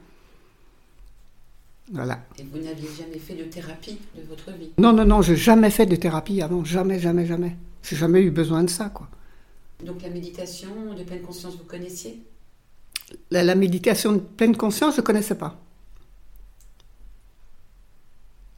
Voilà. 1.93 2.25
Et 2.39 2.45
vous 2.45 2.59
n'aviez 2.59 2.89
jamais 2.97 3.19
fait 3.19 3.35
de 3.35 3.45
thérapie 3.45 3.99
de 4.17 4.23
votre 4.23 4.51
vie? 4.59 4.71
Non, 4.79 4.95
non, 4.95 5.05
non, 5.05 5.21
j'ai 5.21 5.37
jamais 5.37 5.71
fait 5.71 5.87
de 5.87 5.97
thérapie 5.97 6.41
avant, 6.41 6.65
jamais, 6.65 6.99
jamais, 6.99 7.27
jamais. 7.27 7.57
J'ai 7.83 7.97
jamais 7.97 8.23
eu 8.23 8.31
besoin 8.31 8.65
de 8.65 8.71
ça, 8.71 8.89
quoi. 8.89 9.09
Donc 9.85 10.01
la 10.03 10.09
méditation 10.09 10.95
de 10.97 11.03
pleine 11.03 11.21
conscience, 11.21 11.57
vous 11.57 11.65
connaissiez? 11.65 12.23
La, 13.31 13.43
la 13.43 13.55
méditation 13.55 14.13
de 14.13 14.19
pleine 14.19 14.57
conscience, 14.57 14.97
je 14.97 15.03
connaissais 15.03 15.35
pas. 15.35 15.61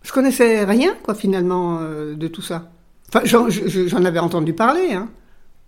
Je 0.07 0.13
connaissais 0.13 0.65
rien, 0.65 0.95
quoi, 1.03 1.17
finalement, 1.17 1.81
euh, 1.81 2.15
de 2.15 2.29
tout 2.29 2.41
ça. 2.43 2.71
Enfin, 3.09 3.23
j'en 3.25 3.51
je- 3.51 3.89
j'en 3.89 4.05
avais 4.05 4.21
entendu 4.21 4.53
parler, 4.55 4.93
hein. 4.93 5.11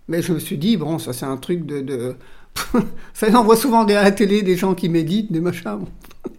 Mais 0.07 0.23
je 0.23 0.33
me 0.33 0.39
suis 0.39 0.59
dit, 0.59 0.77
bon, 0.77 0.99
ça 1.01 1.13
c'est 1.13 1.27
un 1.27 1.37
truc 1.37 1.67
de... 1.67 1.81
de... 1.81 2.17
ça, 3.15 3.27
on 3.41 3.43
voit 3.45 3.57
souvent 3.57 3.85
à 3.85 3.93
la 3.93 4.13
télé 4.13 4.43
des 4.43 4.57
gens 4.57 4.75
qui 4.77 4.89
méditent, 4.89 5.33
des 5.33 5.41
machins. 5.41 5.79
bon. 5.81 5.89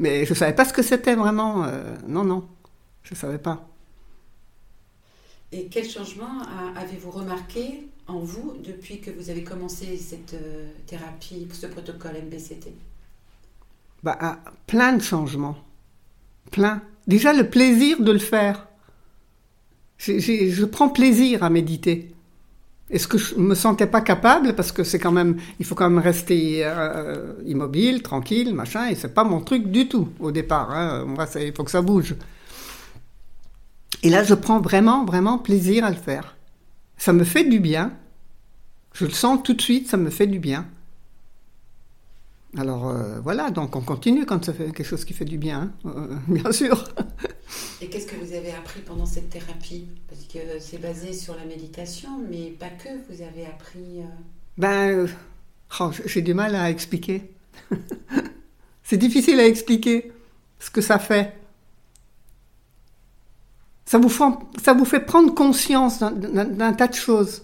Mais 0.00 0.26
je 0.26 0.34
savais 0.34 0.52
pas 0.54 0.64
ce 0.64 0.72
que 0.72 0.82
c'était 0.82 1.14
vraiment. 1.14 1.64
euh, 1.64 1.94
non, 2.08 2.24
non, 2.24 2.48
je 3.04 3.14
savais 3.14 3.38
pas. 3.38 3.68
Et 5.52 5.66
quel 5.70 5.88
changement 5.88 6.42
avez-vous 6.76 7.12
remarqué 7.12 7.86
en 8.08 8.18
vous 8.18 8.54
depuis 8.64 9.00
que 9.00 9.12
vous 9.12 9.30
avez 9.30 9.44
commencé 9.44 9.96
cette 9.96 10.34
euh, 10.34 10.68
thérapie, 10.86 11.46
ce 11.52 11.68
protocole 11.68 12.14
MBCT 12.26 12.72
bah, 14.02 14.18
ah, 14.20 14.40
Plein 14.66 14.94
de 14.94 15.02
changements. 15.02 15.56
Plein. 16.50 16.82
Déjà 17.06 17.32
le 17.32 17.48
plaisir 17.48 18.00
de 18.00 18.12
le 18.12 18.18
faire. 18.18 18.66
je 19.98 20.64
prends 20.64 20.88
plaisir 20.88 21.42
à 21.42 21.50
méditer. 21.50 22.14
Est-ce 22.90 23.08
que 23.08 23.16
je 23.16 23.34
me 23.36 23.54
sentais 23.54 23.86
pas 23.86 24.02
capable? 24.02 24.54
Parce 24.54 24.70
que 24.70 24.84
c'est 24.84 24.98
quand 24.98 25.12
même, 25.12 25.38
il 25.58 25.64
faut 25.64 25.74
quand 25.74 25.88
même 25.88 26.02
rester 26.02 26.60
euh, 26.64 27.32
immobile, 27.46 28.02
tranquille, 28.02 28.54
machin, 28.54 28.88
et 28.88 28.94
c'est 28.94 29.14
pas 29.14 29.24
mon 29.24 29.40
truc 29.40 29.70
du 29.70 29.88
tout 29.88 30.10
au 30.20 30.30
départ. 30.30 30.70
Hein. 30.70 31.04
Moi, 31.06 31.26
il 31.40 31.52
faut 31.52 31.64
que 31.64 31.70
ça 31.70 31.82
bouge. 31.82 32.14
Et 34.02 34.10
là, 34.10 34.22
je 34.22 34.34
prends 34.34 34.60
vraiment, 34.60 35.04
vraiment 35.04 35.38
plaisir 35.38 35.84
à 35.84 35.90
le 35.90 35.96
faire. 35.96 36.36
Ça 36.98 37.12
me 37.12 37.24
fait 37.24 37.44
du 37.44 37.58
bien. 37.58 37.92
Je 38.92 39.06
le 39.06 39.10
sens 39.10 39.42
tout 39.42 39.54
de 39.54 39.62
suite, 39.62 39.88
ça 39.88 39.96
me 39.96 40.10
fait 40.10 40.26
du 40.26 40.38
bien. 40.38 40.66
Alors 42.56 42.88
euh, 42.88 43.20
voilà, 43.20 43.50
donc 43.50 43.74
on 43.74 43.80
continue 43.80 44.26
quand 44.26 44.44
ça 44.44 44.52
fait 44.52 44.66
quelque 44.66 44.84
chose 44.84 45.04
qui 45.04 45.12
fait 45.12 45.24
du 45.24 45.38
bien, 45.38 45.72
hein, 45.84 45.92
euh, 45.96 46.16
bien 46.28 46.52
sûr. 46.52 46.84
Et 47.80 47.88
qu'est-ce 47.88 48.06
que 48.06 48.16
vous 48.16 48.32
avez 48.32 48.52
appris 48.52 48.80
pendant 48.80 49.06
cette 49.06 49.28
thérapie? 49.28 49.88
Parce 50.08 50.22
que 50.24 50.60
c'est 50.60 50.78
basé 50.78 51.12
sur 51.12 51.34
la 51.34 51.44
méditation, 51.44 52.08
mais 52.30 52.54
pas 52.58 52.68
que, 52.68 52.88
vous 53.10 53.22
avez 53.22 53.46
appris... 53.46 54.00
Euh, 54.00 54.04
ben, 54.56 55.08
oh, 55.80 55.90
j'ai 56.06 56.22
du 56.22 56.32
mal 56.32 56.54
à 56.54 56.70
expliquer. 56.70 57.30
c'est 58.84 58.98
difficile 58.98 59.40
à 59.40 59.46
expliquer 59.46 60.12
ce 60.60 60.70
que 60.70 60.80
ça 60.80 61.00
fait. 61.00 61.36
Ça 63.84 63.98
vous 63.98 64.08
fait, 64.08 64.24
ça 64.62 64.74
vous 64.74 64.84
fait 64.84 65.00
prendre 65.00 65.34
conscience 65.34 66.00
d'un 66.00 66.72
tas 66.72 66.88
de 66.88 66.94
choses. 66.94 67.42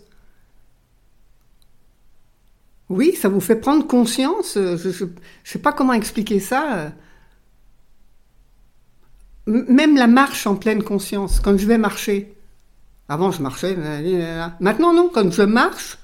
Oui, 2.91 3.15
ça 3.15 3.29
vous 3.29 3.41
fait 3.41 3.57
prendre 3.57 3.87
conscience. 3.87 4.57
Euh, 4.57 4.77
je 4.77 5.05
ne 5.05 5.11
sais 5.45 5.61
pas 5.61 5.73
comment 5.73 5.93
expliquer 5.93 6.41
ça. 6.41 6.93
Même 9.47 9.97
la 9.97 10.09
marche 10.09 10.47
en 10.47 10.57
pleine 10.57 10.83
conscience, 10.83 11.41
quand 11.41 11.57
je 11.57 11.67
vais 11.67 11.79
marcher. 11.79 12.35
Avant, 13.09 13.31
je 13.31 13.43
marchais. 13.43 13.77
Maintenant, 14.59 14.93
non. 14.93 15.09
Quand 15.13 15.31
je 15.33 15.43
marche, 15.43 15.99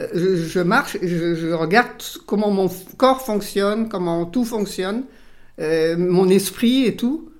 euh, 0.00 0.08
je, 0.48 0.60
marche, 0.60 0.98
je, 1.00 1.36
je, 1.36 1.52
regarde 1.52 2.02
comment 2.26 2.50
mon 2.50 2.68
corps 2.96 3.22
fonctionne, 3.22 3.88
comment 3.88 4.26
tout 4.26 4.44
fonctionne, 4.44 5.04
euh, 5.60 5.96
mon 5.96 6.28
esprit 6.28 6.84
et 6.84 6.96
tout. 6.96 7.30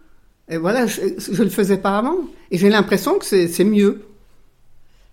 Et 0.48 0.56
voilà, 0.56 0.86
je 0.86 1.02
ne 1.02 1.44
le 1.44 1.50
faisais 1.50 1.78
pas 1.78 1.98
avant. 1.98 2.16
Et 2.52 2.58
j'ai 2.58 2.70
l'impression 2.70 3.18
que 3.18 3.24
c'est 3.24 3.64
mieux. 3.64 4.04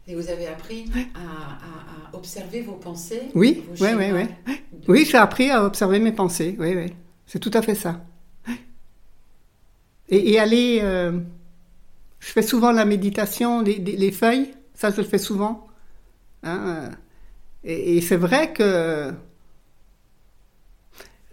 Et 0.08 0.14
vous 0.14 0.30
avez 0.30 0.48
appris 0.48 0.86
à 1.16 1.81
observer 2.22 2.62
vos 2.62 2.74
pensées 2.74 3.24
Oui, 3.34 3.64
oui, 3.80 3.90
oui, 3.98 4.12
oui. 4.14 4.56
Oui, 4.88 5.08
j'ai 5.10 5.18
appris 5.18 5.50
à 5.50 5.66
observer 5.66 5.98
mes 5.98 6.12
pensées. 6.12 6.56
Oui, 6.60 6.76
oui. 6.76 6.94
C'est 7.26 7.40
tout 7.40 7.52
à 7.52 7.64
fait 7.64 7.74
ça. 7.74 8.00
Et, 10.10 10.38
aller. 10.38 10.80
Euh, 10.84 11.20
je 12.20 12.28
fais 12.28 12.44
souvent 12.44 12.72
la 12.72 12.86
méditation, 12.86 13.62
les, 13.62 14.12
feuilles. 14.12 14.52
Ça, 14.76 14.92
je 14.92 14.98
le 14.98 15.04
fais 15.04 15.18
souvent. 15.18 15.66
Hein, 16.44 16.92
et, 17.64 18.02
c'est 18.02 18.18
vrai 18.18 18.54
que. 18.54 19.12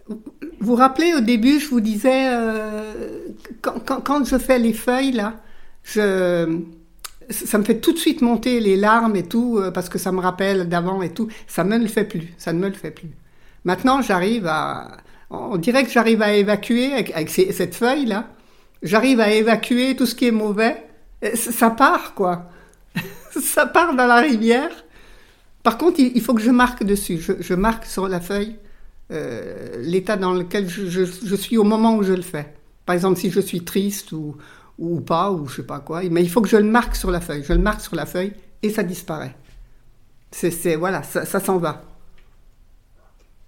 Vous 0.07 0.19
vous 0.59 0.75
rappelez 0.75 1.13
au 1.13 1.19
début, 1.19 1.59
je 1.59 1.67
vous 1.67 1.81
disais, 1.81 2.33
euh, 2.33 3.27
quand, 3.61 4.01
quand, 4.01 4.25
je 4.25 4.39
fais 4.39 4.57
les 4.57 4.73
feuilles, 4.73 5.11
là, 5.11 5.39
je 5.83 6.63
ça 7.29 7.57
me 7.57 7.63
fait 7.63 7.79
tout 7.79 7.93
de 7.93 7.97
suite 7.97 8.21
monter 8.21 8.59
les 8.59 8.75
larmes 8.75 9.15
et 9.15 9.23
tout, 9.23 9.57
euh, 9.57 9.71
parce 9.71 9.89
que 9.89 9.97
ça 9.97 10.11
me 10.11 10.19
rappelle 10.19 10.67
d'avant 10.67 11.01
et 11.01 11.09
tout. 11.13 11.27
Ça 11.47 11.63
ne 11.63 11.69
me 11.69 11.77
le 11.77 11.87
fait 11.87 12.03
plus. 12.03 12.33
Ça 12.37 12.53
ne 12.53 12.59
me 12.59 12.67
le 12.67 12.73
fait 12.73 12.91
plus. 12.91 13.11
Maintenant, 13.65 14.01
j'arrive 14.01 14.47
à. 14.47 14.97
On 15.29 15.57
dirait 15.57 15.83
que 15.83 15.91
j'arrive 15.91 16.21
à 16.23 16.33
évacuer 16.33 16.93
avec, 16.93 17.29
cette 17.29 17.75
feuille-là. 17.75 18.29
J'arrive 18.81 19.19
à 19.19 19.31
évacuer 19.31 19.95
tout 19.95 20.07
ce 20.07 20.15
qui 20.15 20.25
est 20.25 20.31
mauvais. 20.31 20.83
Ça 21.35 21.69
part, 21.69 22.15
quoi. 22.15 22.49
ça 23.39 23.67
part 23.67 23.95
dans 23.95 24.07
la 24.07 24.21
rivière. 24.21 24.71
Par 25.61 25.77
contre, 25.77 25.99
il 25.99 26.21
faut 26.21 26.33
que 26.33 26.41
je 26.41 26.49
marque 26.49 26.83
dessus. 26.83 27.19
Je, 27.39 27.53
marque 27.53 27.85
sur 27.85 28.07
la 28.07 28.19
feuille 28.19 28.55
euh, 29.11 29.75
l'état 29.83 30.17
dans 30.17 30.33
lequel 30.33 30.67
je 30.67 31.35
suis 31.35 31.57
au 31.57 31.63
moment 31.63 31.95
où 31.95 32.01
je 32.01 32.13
le 32.13 32.23
fais. 32.23 32.53
Par 32.89 32.95
exemple, 32.95 33.19
si 33.19 33.29
je 33.29 33.39
suis 33.39 33.61
triste 33.61 34.13
ou, 34.13 34.35
ou 34.79 35.01
pas, 35.01 35.31
ou 35.31 35.47
je 35.47 35.57
sais 35.57 35.63
pas 35.63 35.79
quoi. 35.79 36.01
Mais 36.09 36.23
il 36.23 36.29
faut 36.29 36.41
que 36.41 36.47
je 36.47 36.57
le 36.57 36.63
marque 36.63 36.95
sur 36.95 37.11
la 37.11 37.21
feuille. 37.21 37.43
Je 37.43 37.53
le 37.53 37.59
marque 37.59 37.81
sur 37.81 37.95
la 37.95 38.05
feuille 38.05 38.33
et 38.63 38.69
ça 38.69 38.83
disparaît. 38.83 39.35
C'est, 40.31 40.75
voilà, 40.75 41.03
ça, 41.03 41.39
s'en 41.39 41.57
va. 41.57 41.83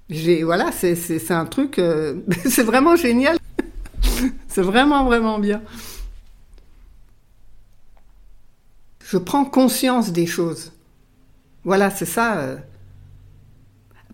J'ai, 0.10 0.44
voilà, 0.44 0.72
c'est, 0.72 1.32
un 1.32 1.46
truc, 1.46 1.80
euh, 1.80 2.16
c'est 2.46 2.64
vraiment 2.64 2.96
génial. 2.96 3.38
c'est 4.48 4.62
vraiment, 4.62 5.06
vraiment 5.06 5.40
bien. 5.40 5.62
Je 9.06 9.18
prends 9.18 9.46
conscience 9.46 10.12
des 10.12 10.26
choses. 10.26 10.72
Voilà, 11.64 11.92
c'est 11.92 12.06
ça. 12.06 12.38
Euh. 12.40 12.58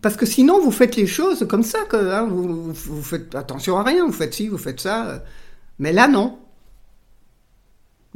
Parce 0.01 0.17
que 0.17 0.25
sinon, 0.25 0.61
vous 0.61 0.71
faites 0.71 0.95
les 0.95 1.07
choses 1.07 1.47
comme 1.47 1.63
ça, 1.63 1.79
que 1.89 1.95
hein, 1.95 2.27
vous, 2.29 2.73
vous, 2.73 3.03
faites 3.03 3.33
attention 3.33 3.77
à 3.77 3.83
rien, 3.83 4.05
vous 4.05 4.11
faites 4.11 4.33
ci, 4.33 4.47
vous 4.47 4.57
faites 4.57 4.81
ça. 4.81 5.07
Euh. 5.07 5.19
Mais 5.79 5.93
là, 5.93 6.07
non. 6.07 6.37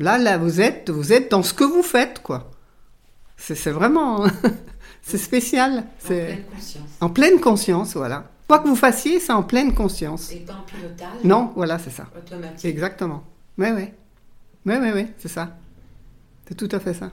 Là, 0.01 0.17
là, 0.17 0.37
vous 0.37 0.61
êtes, 0.61 0.89
vous 0.89 1.13
êtes 1.13 1.31
dans 1.31 1.43
ce 1.43 1.53
que 1.53 1.63
vous 1.63 1.83
faites, 1.83 2.21
quoi. 2.21 2.49
C'est 3.37 3.71
vraiment, 3.71 4.25
c'est 5.01 5.17
spécial. 5.17 5.85
En 6.03 6.07
pleine 6.07 6.43
conscience. 6.43 6.89
En 7.01 7.09
pleine 7.09 7.39
conscience, 7.39 7.95
voilà. 7.95 8.25
Quoi 8.47 8.59
que 8.59 8.67
vous 8.67 8.75
fassiez, 8.75 9.19
c'est 9.19 9.31
en 9.31 9.43
pleine 9.43 9.73
conscience. 9.73 10.31
Et 10.31 10.37
pas 10.37 10.53
en 10.53 10.63
pilotage. 10.63 11.23
Non, 11.23 11.51
voilà, 11.55 11.79
c'est 11.79 11.89
ça. 11.89 12.07
Automatique. 12.17 12.65
Exactement. 12.65 13.23
Oui, 13.57 13.67
oui. 13.73 13.89
Oui, 14.65 14.75
oui, 14.81 14.89
oui, 14.93 15.07
c'est 15.17 15.29
ça. 15.29 15.55
C'est 16.47 16.55
tout 16.55 16.69
à 16.71 16.79
fait 16.79 16.93
ça. 16.93 17.11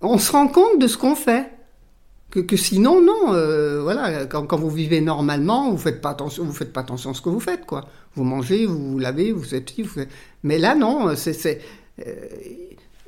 On 0.00 0.16
se 0.16 0.30
rend 0.30 0.48
compte 0.48 0.78
de 0.78 0.86
ce 0.86 0.96
qu'on 0.96 1.14
fait. 1.14 1.50
Que, 2.30 2.40
que, 2.40 2.56
sinon, 2.56 3.00
non, 3.00 3.32
euh, 3.32 3.80
voilà, 3.82 4.26
quand, 4.26 4.46
quand, 4.46 4.58
vous 4.58 4.70
vivez 4.70 5.00
normalement, 5.00 5.70
vous 5.70 5.78
faites 5.78 6.02
pas 6.02 6.10
attention, 6.10 6.44
vous 6.44 6.52
faites 6.52 6.74
pas 6.74 6.82
attention 6.82 7.10
à 7.10 7.14
ce 7.14 7.22
que 7.22 7.30
vous 7.30 7.40
faites, 7.40 7.64
quoi. 7.64 7.86
Vous 8.14 8.22
mangez, 8.22 8.66
vous, 8.66 8.92
vous 8.92 8.98
lavez, 8.98 9.32
vous 9.32 9.54
êtes, 9.54 9.72
vous 9.80 9.88
faites... 9.88 10.10
mais 10.42 10.58
là, 10.58 10.74
non, 10.74 11.16
c'est, 11.16 11.60
euh, 12.06 12.28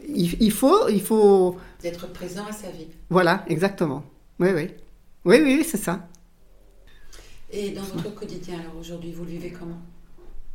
il, 0.09 0.53
faut, 0.53 0.88
il 0.88 1.03
faut. 1.03 1.57
D'être 1.83 2.12
présent 2.12 2.44
à 2.48 2.53
sa 2.53 2.70
vie. 2.70 2.88
Voilà, 3.09 3.44
exactement. 3.48 4.03
Oui, 4.38 4.48
oui, 4.55 4.68
oui, 5.24 5.40
oui, 5.42 5.66
c'est 5.68 5.76
ça. 5.76 6.09
Et 7.53 7.70
dans 7.70 7.83
votre 7.83 8.14
quotidien, 8.14 8.61
alors 8.61 8.76
aujourd'hui, 8.79 9.12
vous 9.12 9.24
le 9.24 9.31
vivez 9.31 9.50
comment? 9.50 9.81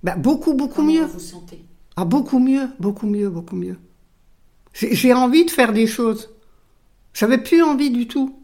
Bah, 0.04 0.16
beaucoup, 0.16 0.54
beaucoup 0.54 0.76
comment 0.76 0.92
mieux. 0.92 1.06
Vous 1.06 1.14
vous 1.14 1.20
sentez? 1.20 1.64
Ah, 1.96 2.06
beaucoup 2.06 2.40
mieux, 2.40 2.70
beaucoup 2.80 3.08
mieux, 3.08 3.30
beaucoup 3.30 3.56
mieux. 3.56 3.78
J'ai 4.74 5.14
envie 5.14 5.46
de 5.46 5.52
faire 5.52 5.72
des 5.72 5.88
choses. 5.88 6.30
J'avais 7.14 7.38
plus 7.38 7.62
envie 7.62 7.92
du 7.92 8.08
tout 8.08 8.38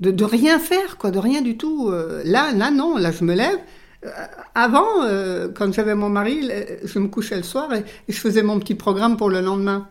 de, 0.00 0.24
rien 0.24 0.58
faire, 0.58 0.98
quoi, 0.98 1.10
de 1.10 1.18
rien 1.18 1.40
du 1.40 1.56
tout. 1.56 1.88
Euh, 1.88 2.22
là, 2.24 2.52
là, 2.52 2.70
non, 2.70 2.96
là, 2.96 3.12
je 3.12 3.24
me 3.24 3.34
lève. 3.34 3.58
Euh, 4.04 4.10
avant, 4.54 5.02
euh, 5.02 5.48
quand 5.54 5.72
j'avais 5.72 5.94
mon 5.94 6.08
mari, 6.08 6.50
je 6.84 6.98
me 6.98 7.08
couchais 7.08 7.36
le 7.36 7.42
soir 7.42 7.72
et, 7.74 7.84
je 8.08 8.18
faisais 8.18 8.42
mon 8.42 8.58
petit 8.58 8.74
programme 8.74 9.16
pour 9.16 9.30
le 9.30 9.40
lendemain. 9.40 9.88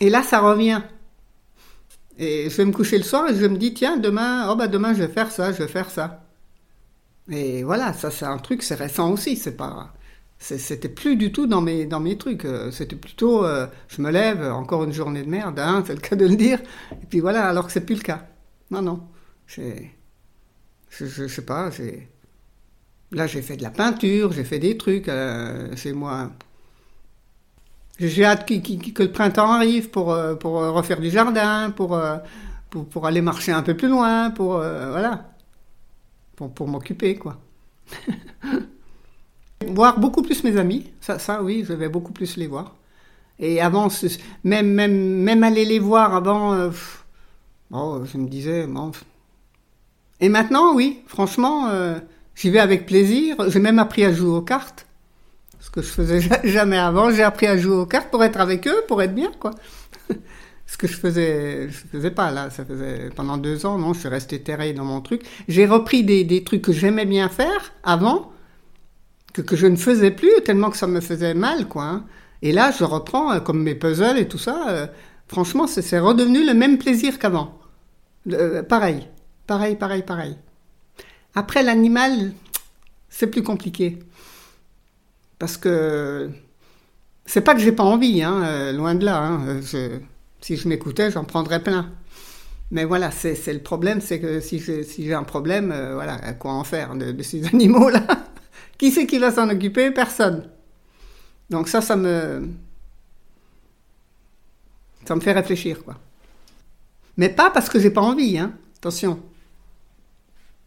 Et 0.00 0.10
là, 0.10 0.22
ça 0.22 0.40
revient. 0.40 0.82
Et 2.18 2.48
je 2.48 2.56
vais 2.56 2.64
me 2.64 2.72
coucher 2.72 2.98
le 2.98 3.04
soir 3.04 3.28
et 3.28 3.36
je 3.36 3.46
me 3.46 3.56
dis, 3.56 3.74
tiens, 3.74 3.98
demain, 3.98 4.48
oh 4.50 4.56
bah 4.56 4.68
demain, 4.68 4.94
je 4.94 5.02
vais 5.02 5.08
faire 5.08 5.30
ça, 5.30 5.52
je 5.52 5.58
vais 5.58 5.68
faire 5.68 5.90
ça. 5.90 6.24
Et 7.30 7.62
voilà, 7.62 7.92
ça, 7.92 8.10
c'est 8.10 8.24
un 8.24 8.38
truc, 8.38 8.62
c'est 8.62 8.74
récent 8.76 9.12
aussi, 9.12 9.36
c'est 9.36 9.56
pas. 9.56 9.92
C'était 10.38 10.88
plus 10.88 11.16
du 11.16 11.32
tout 11.32 11.46
dans 11.46 11.60
mes, 11.60 11.86
dans 11.86 12.00
mes 12.00 12.16
trucs. 12.16 12.46
C'était 12.70 12.96
plutôt, 12.96 13.44
je 13.88 14.02
me 14.02 14.10
lève, 14.10 14.42
encore 14.42 14.84
une 14.84 14.92
journée 14.92 15.22
de 15.22 15.28
merde, 15.28 15.58
hein, 15.58 15.82
c'est 15.86 15.94
le 15.94 16.00
cas 16.00 16.16
de 16.16 16.26
le 16.26 16.36
dire. 16.36 16.60
Et 17.02 17.06
puis 17.06 17.20
voilà, 17.20 17.48
alors 17.48 17.66
que 17.66 17.72
c'est 17.72 17.84
plus 17.84 17.96
le 17.96 18.02
cas. 18.02 18.26
Non, 18.70 18.82
non. 18.82 19.02
Je, 19.46 19.62
je 20.90 21.26
sais 21.26 21.42
pas, 21.42 21.70
j'ai. 21.70 22.08
Là, 23.12 23.26
j'ai 23.26 23.42
fait 23.42 23.56
de 23.56 23.62
la 23.62 23.70
peinture, 23.70 24.32
j'ai 24.32 24.44
fait 24.44 24.58
des 24.58 24.76
trucs 24.76 25.08
euh, 25.08 25.74
moi. 25.94 26.30
J'ai 27.98 28.24
hâte 28.24 28.46
que 28.46 29.02
le 29.02 29.12
printemps 29.12 29.50
arrive 29.52 29.90
pour, 29.90 30.12
euh, 30.12 30.34
pour 30.34 30.52
refaire 30.54 31.00
du 31.00 31.08
jardin, 31.08 31.70
pour, 31.70 31.94
euh, 31.94 32.18
pour, 32.68 32.86
pour, 32.86 33.06
aller 33.06 33.22
marcher 33.22 33.52
un 33.52 33.62
peu 33.62 33.76
plus 33.76 33.88
loin, 33.88 34.30
pour. 34.30 34.58
voilà. 34.58 35.32
Pour, 36.34 36.52
pour 36.52 36.68
m'occuper, 36.68 37.16
quoi. 37.16 37.38
voir 39.66 39.98
beaucoup 39.98 40.22
plus 40.22 40.44
mes 40.44 40.58
amis, 40.58 40.90
ça, 41.00 41.42
oui, 41.42 41.64
je 41.66 41.72
vais 41.72 41.88
beaucoup 41.88 42.12
plus 42.12 42.36
les 42.36 42.46
voir. 42.46 42.74
Et 43.38 43.60
avant, 43.60 43.88
même, 44.44 44.72
même, 44.72 45.22
même 45.22 45.42
aller 45.42 45.64
les 45.64 45.78
voir 45.78 46.14
avant. 46.14 46.70
Oh, 47.72 48.02
je 48.04 48.18
me 48.18 48.28
disais. 48.28 48.68
Et 50.20 50.28
maintenant, 50.28 50.74
oui, 50.74 51.02
franchement, 51.06 51.68
euh, 51.68 51.98
j'y 52.36 52.50
vais 52.50 52.60
avec 52.60 52.86
plaisir. 52.86 53.36
J'ai 53.48 53.58
même 53.60 53.78
appris 53.80 54.04
à 54.04 54.12
jouer 54.12 54.30
aux 54.36 54.42
cartes. 54.42 54.86
ce 55.60 55.70
que 55.70 55.82
je 55.82 55.88
faisais 55.88 56.20
jamais 56.44 56.78
avant. 56.78 57.10
J'ai 57.10 57.24
appris 57.24 57.46
à 57.46 57.56
jouer 57.56 57.74
aux 57.76 57.86
cartes 57.86 58.10
pour 58.10 58.22
être 58.24 58.40
avec 58.40 58.66
eux, 58.68 58.84
pour 58.88 59.02
être 59.02 59.14
bien, 59.14 59.32
quoi. 59.40 59.52
ce 60.66 60.76
que 60.76 60.86
je 60.86 60.96
faisais, 60.96 61.68
je 61.68 61.78
faisais 61.92 62.10
pas 62.10 62.30
là. 62.30 62.50
Ça 62.50 62.64
faisait 62.64 63.10
pendant 63.16 63.36
deux 63.38 63.66
ans, 63.66 63.78
non, 63.78 63.94
je 63.94 64.00
suis 64.00 64.08
resté 64.08 64.40
terré 64.42 64.72
dans 64.72 64.84
mon 64.84 65.00
truc. 65.00 65.22
J'ai 65.48 65.66
repris 65.66 66.04
des, 66.04 66.44
trucs 66.44 66.62
que 66.62 66.72
j'aimais 66.72 67.06
bien 67.06 67.28
faire 67.28 67.72
avant, 67.84 68.32
que, 69.32 69.42
que 69.42 69.56
je 69.56 69.66
ne 69.66 69.76
faisais 69.76 70.10
plus 70.10 70.30
tellement 70.44 70.70
que 70.70 70.76
ça 70.76 70.86
me 70.86 71.00
faisait 71.00 71.34
mal, 71.34 71.68
quoi. 71.68 71.84
hein. 71.84 72.04
Et 72.42 72.52
là, 72.52 72.70
je 72.78 72.84
reprends 72.84 73.32
euh, 73.32 73.40
comme 73.40 73.62
mes 73.62 73.74
puzzles 73.74 74.18
et 74.18 74.28
tout 74.28 74.38
ça. 74.38 74.68
euh, 74.70 74.86
franchement, 75.28 75.66
c'est 75.66 75.82
c'est 75.82 75.98
redevenu 75.98 76.46
le 76.46 76.54
même 76.54 76.78
plaisir 76.78 77.18
qu'avant. 77.18 77.58
Euh, 78.32 78.62
pareil, 78.62 79.08
pareil, 79.46 79.76
pareil, 79.76 80.02
pareil. 80.02 80.36
Après 81.36 81.62
l'animal, 81.62 82.32
c'est 83.10 83.28
plus 83.28 83.42
compliqué. 83.44 84.00
Parce 85.38 85.56
que 85.56 86.30
c'est 87.26 87.42
pas 87.42 87.54
que 87.54 87.60
j'ai 87.60 87.72
pas 87.72 87.84
envie, 87.84 88.22
hein, 88.22 88.42
euh, 88.44 88.72
loin 88.72 88.94
de 88.94 89.04
là. 89.04 89.18
hein, 89.22 89.60
euh, 89.74 89.98
si 90.40 90.56
je 90.56 90.68
m'écoutais, 90.68 91.10
j'en 91.10 91.24
prendrais 91.24 91.62
plein. 91.62 91.90
Mais 92.72 92.84
voilà, 92.84 93.10
c'est 93.12 93.52
le 93.52 93.60
problème, 93.60 94.00
c'est 94.00 94.20
que 94.20 94.40
si 94.40 94.60
j'ai 94.60 95.14
un 95.14 95.24
problème, 95.24 95.72
euh, 95.72 95.94
voilà, 95.94 96.14
à 96.16 96.34
quoi 96.34 96.52
en 96.52 96.64
faire 96.64 96.96
de, 96.96 97.12
de 97.12 97.22
ces 97.22 97.46
animaux-là? 97.54 98.06
Qui 98.78 98.92
c'est 98.92 99.06
qui 99.06 99.18
va 99.18 99.30
s'en 99.32 99.48
occuper? 99.50 99.90
Personne. 99.92 100.48
Donc 101.50 101.68
ça, 101.68 101.80
ça 101.82 101.96
me 101.96 102.48
ça 105.06 105.14
me 105.14 105.20
fait 105.20 105.32
réfléchir, 105.32 105.82
quoi. 105.84 105.96
Mais 107.16 107.28
pas 107.28 107.50
parce 107.50 107.68
que 107.68 107.78
j'ai 107.78 107.90
pas 107.90 108.02
envie, 108.02 108.38
hein. 108.38 108.52
Attention. 108.78 109.20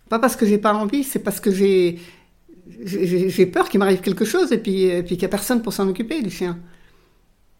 Pas 0.10 0.19
parce 0.19 0.36
que 0.36 0.45
j'ai 0.45 0.58
pas 0.58 0.74
envie, 0.74 1.04
c'est 1.04 1.19
parce 1.19 1.39
que 1.39 1.52
j'ai 1.52 2.00
j'ai 2.86 3.45
peur 3.48 3.67
qu'il 3.67 3.80
m'arrive 3.80 4.00
quelque 4.00 4.26
chose 4.26 4.52
et 4.52 4.58
puis, 4.58 4.88
puis 5.04 5.10
qu'il 5.17 5.19
n'y 5.19 5.26
a 5.26 5.30
personne 5.30 5.62
pour 5.62 5.74
s'en 5.74 5.88
occuper 5.88 6.22
du 6.22 6.30
chien. 6.30 6.58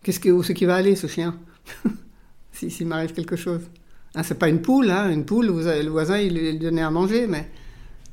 Qu'est-ce 0.04 0.20
que, 0.20 0.30
où 0.30 0.44
c'est 0.44 0.54
qu'il 0.54 0.68
va 0.68 0.76
aller, 0.76 0.96
ce 0.96 1.08
chien? 1.08 1.36
Si- 2.52 2.70
S'il 2.72 2.88
m'arrive 2.88 3.14
quelque 3.14 3.36
chose. 3.36 3.62
Hein, 4.16 4.24
c'est 4.24 4.38
pas 4.38 4.50
une 4.50 4.62
poule, 4.62 4.90
hein. 4.92 5.10
une 5.12 5.26
poule, 5.26 5.48
vous 5.50 5.60
le 5.66 5.88
voisin, 5.90 6.18
il 6.18 6.34
lui 6.36 6.58
donnait 6.60 6.82
à 6.82 6.90
manger, 6.92 7.26
mais, 7.28 7.50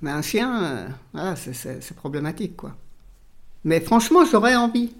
mais 0.02 0.10
un 0.10 0.22
chien, 0.22 0.62
euh, 0.62 0.86
voilà, 1.12 1.36
c'est- 1.36 1.94
problématique, 1.94 2.56
quoi. 2.56 2.76
Mais 3.64 3.80
franchement, 3.80 4.24
j'aurais 4.24 4.54
envie. 4.56 4.92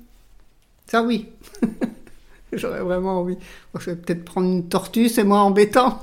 Ça, 0.87 1.03
oui. 1.03 1.29
j'aurais 2.53 2.81
vraiment 2.81 3.20
envie. 3.20 3.37
Je 3.79 3.90
vais 3.90 3.96
peut-être 3.96 4.25
prendre 4.25 4.49
une 4.49 4.68
tortue, 4.68 5.09
c'est 5.09 5.25
moins 5.25 5.42
embêtant. 5.42 6.01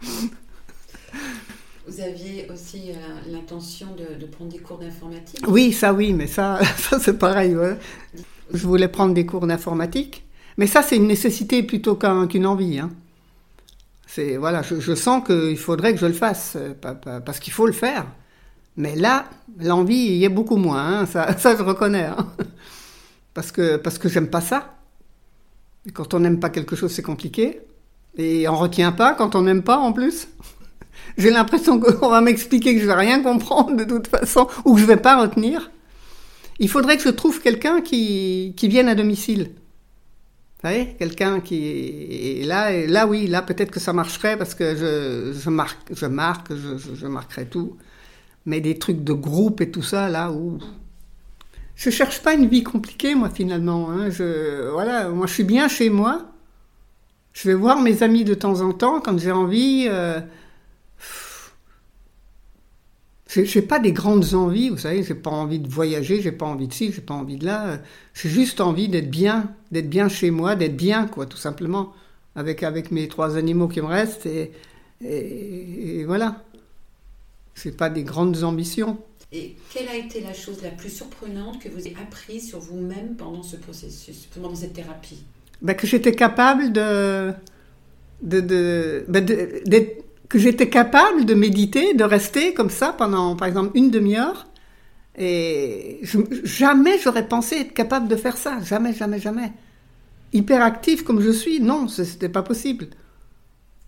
Vous 1.88 2.00
aviez 2.00 2.46
aussi 2.52 2.90
euh, 2.90 2.94
l'intention 3.32 3.86
de, 3.96 4.26
prendre 4.26 4.50
des 4.52 4.58
cours 4.58 4.78
d'informatique? 4.78 5.42
Oui, 5.48 5.72
ça 5.72 5.92
oui, 5.94 6.12
mais 6.12 6.26
ça, 6.26 6.60
ça 6.76 6.98
c'est 6.98 7.18
pareil. 7.18 7.56
Je 8.52 8.66
voulais 8.66 8.88
prendre 8.88 9.14
des 9.14 9.24
cours 9.26 9.46
d'informatique, 9.46 10.24
mais 10.58 10.66
ça 10.66 10.82
c'est 10.82 10.96
une 10.96 11.06
nécessité 11.06 11.62
plutôt 11.62 11.96
qu'un- 11.96 12.26
qu'une 12.26 12.46
envie. 12.46 12.78
hein. 12.78 12.90
C'est 14.06 14.36
voilà, 14.36 14.62
je, 14.62 14.80
je 14.80 14.94
sens 14.94 15.24
qu'il 15.26 15.56
faudrait 15.58 15.92
que 15.94 16.00
je 16.00 16.06
le 16.06 16.12
fasse 16.12 16.56
euh, 16.56 16.74
parce 17.24 17.40
qu'il 17.40 17.52
faut 17.52 17.66
le 17.66 17.72
faire. 17.72 18.06
Mais 18.76 18.94
là, 18.94 19.28
l'envie 19.58 19.96
y 20.18 20.24
est 20.24 20.28
beaucoup 20.28 20.56
moins. 20.56 21.00
hein, 21.00 21.06
ça, 21.06 21.36
ça 21.38 21.56
je 21.56 21.62
reconnais. 21.62 22.04
hein. 22.04 22.28
Parce 23.34 23.52
que 23.52 23.76
parce 23.76 23.98
que 23.98 24.08
j'aime 24.08 24.28
pas 24.28 24.40
ça. 24.40 24.74
Quand 25.94 26.12
on 26.14 26.20
n'aime 26.20 26.38
pas 26.40 26.50
quelque 26.50 26.76
chose, 26.76 26.92
c'est 26.92 27.02
compliqué. 27.02 27.60
Et 28.16 28.48
on 28.48 28.56
retient 28.56 28.92
pas 28.92 29.14
quand 29.14 29.34
on 29.36 29.42
n'aime 29.42 29.62
pas 29.62 29.78
en 29.78 29.92
plus. 29.92 30.28
J'ai 31.16 31.30
l'impression 31.30 31.80
qu'on 31.80 32.08
va 32.08 32.20
m'expliquer 32.20 32.74
que 32.74 32.80
je 32.80 32.86
vais 32.86 32.94
rien 32.94 33.22
comprendre 33.22 33.76
de 33.76 33.84
toute 33.84 34.08
façon, 34.08 34.48
ou 34.64 34.74
que 34.74 34.80
je 34.80 34.86
vais 34.86 34.96
pas 34.96 35.20
retenir. 35.20 35.70
Il 36.58 36.68
faudrait 36.68 36.96
que 36.96 37.02
je 37.04 37.08
trouve 37.10 37.40
quelqu'un 37.40 37.80
qui, 37.80 38.54
qui 38.56 38.68
vienne 38.68 38.88
à 38.88 38.94
domicile. 38.94 39.50
Vous 40.62 40.68
savez, 40.68 40.96
quelqu'un 40.98 41.40
qui 41.40 41.56
et 41.56 42.44
là, 42.44 42.72
et 42.72 42.86
là 42.88 43.06
oui, 43.06 43.28
là 43.28 43.42
peut-être 43.42 43.70
que 43.70 43.78
ça 43.78 43.92
marcherait 43.92 44.36
parce 44.36 44.54
que 44.56 44.74
je, 44.74 45.38
je 45.38 45.50
marque, 45.50 45.94
je 45.94 46.06
marque, 46.06 46.52
je, 46.54 46.76
je, 46.96 47.06
marquerai 47.06 47.46
tout. 47.46 47.76
Mais 48.46 48.60
des 48.60 48.78
trucs 48.78 49.04
de 49.04 49.12
groupe 49.12 49.60
et 49.60 49.70
tout 49.70 49.82
ça, 49.82 50.08
là 50.08 50.32
où 50.32 50.58
je 51.76 51.90
cherche 51.90 52.22
pas 52.22 52.34
une 52.34 52.48
vie 52.48 52.64
compliquée, 52.64 53.14
moi 53.14 53.30
finalement. 53.30 53.90
hein. 53.92 54.08
Voilà, 54.72 55.08
moi 55.10 55.26
je 55.26 55.34
suis 55.34 55.44
bien 55.44 55.68
chez 55.68 55.90
moi. 55.90 56.32
Je 57.32 57.48
vais 57.48 57.54
voir 57.54 57.80
mes 57.80 58.02
amis 58.02 58.24
de 58.24 58.34
temps 58.34 58.60
en 58.62 58.72
temps 58.72 59.00
quand 59.00 59.18
j'ai 59.18 59.30
envie. 59.32 59.86
euh, 59.88 60.20
j'ai 63.28 63.62
pas 63.62 63.78
des 63.78 63.92
grandes 63.92 64.32
envies, 64.34 64.70
vous 64.70 64.78
savez, 64.78 65.02
j'ai 65.02 65.14
pas 65.14 65.30
envie 65.30 65.58
de 65.58 65.68
voyager, 65.68 66.22
j'ai 66.22 66.32
pas 66.32 66.46
envie 66.46 66.66
de 66.66 66.72
ci, 66.72 66.92
j'ai 66.92 67.02
pas 67.02 67.14
envie 67.14 67.36
de 67.36 67.44
là. 67.44 67.78
J'ai 68.14 68.30
juste 68.30 68.60
envie 68.60 68.88
d'être 68.88 69.10
bien, 69.10 69.52
d'être 69.70 69.88
bien 69.90 70.08
chez 70.08 70.30
moi, 70.30 70.56
d'être 70.56 70.76
bien, 70.76 71.06
quoi, 71.06 71.26
tout 71.26 71.36
simplement, 71.36 71.92
avec, 72.34 72.62
avec 72.62 72.90
mes 72.90 73.06
trois 73.06 73.36
animaux 73.36 73.68
qui 73.68 73.80
me 73.82 73.86
restent, 73.86 74.26
et, 74.26 74.52
et, 75.04 75.98
et 76.00 76.04
voilà. 76.04 76.42
C'est 77.54 77.76
pas 77.76 77.90
des 77.90 78.02
grandes 78.04 78.44
ambitions. 78.44 78.98
Et 79.30 79.56
quelle 79.70 79.88
a 79.88 79.96
été 79.96 80.22
la 80.22 80.32
chose 80.32 80.62
la 80.62 80.70
plus 80.70 80.88
surprenante 80.88 81.60
que 81.60 81.68
vous 81.68 81.80
avez 81.80 81.96
apprise 82.00 82.48
sur 82.48 82.60
vous-même 82.60 83.14
pendant 83.16 83.42
ce 83.42 83.56
processus, 83.56 84.26
pendant 84.34 84.54
cette 84.54 84.72
thérapie? 84.72 85.22
Ben, 85.60 85.74
que 85.74 85.86
j'étais 85.86 86.12
capable 86.12 86.72
de, 86.72 87.32
de, 88.22 88.40
de, 88.40 89.04
ben, 89.08 89.22
de- 89.22 89.60
d'être- 89.66 90.04
que 90.28 90.38
j'étais 90.38 90.68
capable 90.68 91.24
de 91.24 91.34
méditer, 91.34 91.94
de 91.94 92.04
rester 92.04 92.54
comme 92.54 92.70
ça 92.70 92.92
pendant, 92.96 93.36
par 93.36 93.48
exemple, 93.48 93.70
une 93.76 93.90
demi-heure. 93.90 94.46
Et 95.18 96.00
jamais 96.44 96.98
j'aurais 97.00 97.28
pensé 97.28 97.56
être 97.56 97.74
capable 97.74 98.08
de 98.08 98.16
faire 98.16 98.36
ça. 98.36 98.60
Jamais, 98.62 98.94
jamais, 98.94 99.20
jamais. 99.20 99.52
Hyperactif 100.32 101.04
comme 101.04 101.20
je 101.20 101.30
suis, 101.30 101.60
non, 101.60 101.88
c'était 101.88 102.28
pas 102.30 102.42
possible. 102.42 102.88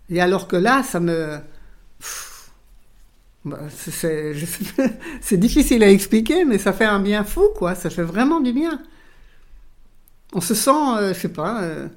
Et 0.09 0.21
alors 0.21 0.47
que 0.47 0.55
là, 0.57 0.83
ça 0.83 0.99
me, 0.99 1.39
bah, 3.45 3.59
c'est 5.21 5.37
difficile 5.37 5.83
à 5.83 5.89
expliquer, 5.89 6.45
mais 6.45 6.57
ça 6.57 6.73
fait 6.73 6.85
un 6.85 6.99
bien 6.99 7.23
fou, 7.23 7.49
quoi. 7.55 7.75
Ça 7.75 7.89
fait 7.89 8.03
vraiment 8.03 8.39
du 8.39 8.53
bien. 8.53 8.81
On 10.33 10.41
se 10.41 10.53
sent, 10.53 10.69
euh, 10.71 11.13
je 11.13 11.19
sais 11.19 11.29
pas. 11.29 11.61
euh, 11.63 11.87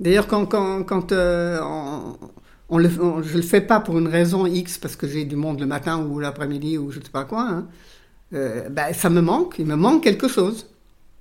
D'ailleurs, 0.00 0.26
quand, 0.26 0.46
quand, 0.46 0.82
quand 0.84 1.12
euh, 1.12 1.60
le, 2.70 2.88
je 2.88 3.36
le 3.36 3.42
fais 3.42 3.60
pas 3.60 3.80
pour 3.80 3.98
une 3.98 4.08
raison 4.08 4.46
X, 4.46 4.78
parce 4.78 4.96
que 4.96 5.06
j'ai 5.06 5.26
du 5.26 5.36
monde 5.36 5.60
le 5.60 5.66
matin 5.66 6.02
ou 6.02 6.18
l'après-midi 6.18 6.78
ou 6.78 6.90
je 6.90 7.00
sais 7.00 7.10
pas 7.10 7.24
quoi, 7.24 7.42
hein, 7.42 7.68
euh, 8.32 8.70
ben, 8.70 8.94
ça 8.94 9.10
me 9.10 9.20
manque, 9.20 9.56
il 9.58 9.66
me 9.66 9.76
manque 9.76 10.02
quelque 10.02 10.26
chose. 10.26 10.66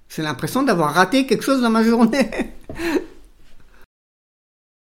J'ai 0.08 0.22
l'impression 0.22 0.64
d'avoir 0.64 0.94
raté 0.94 1.26
quelque 1.28 1.44
chose 1.44 1.62
dans 1.62 1.70
ma 1.70 1.84
journée. 1.84 2.32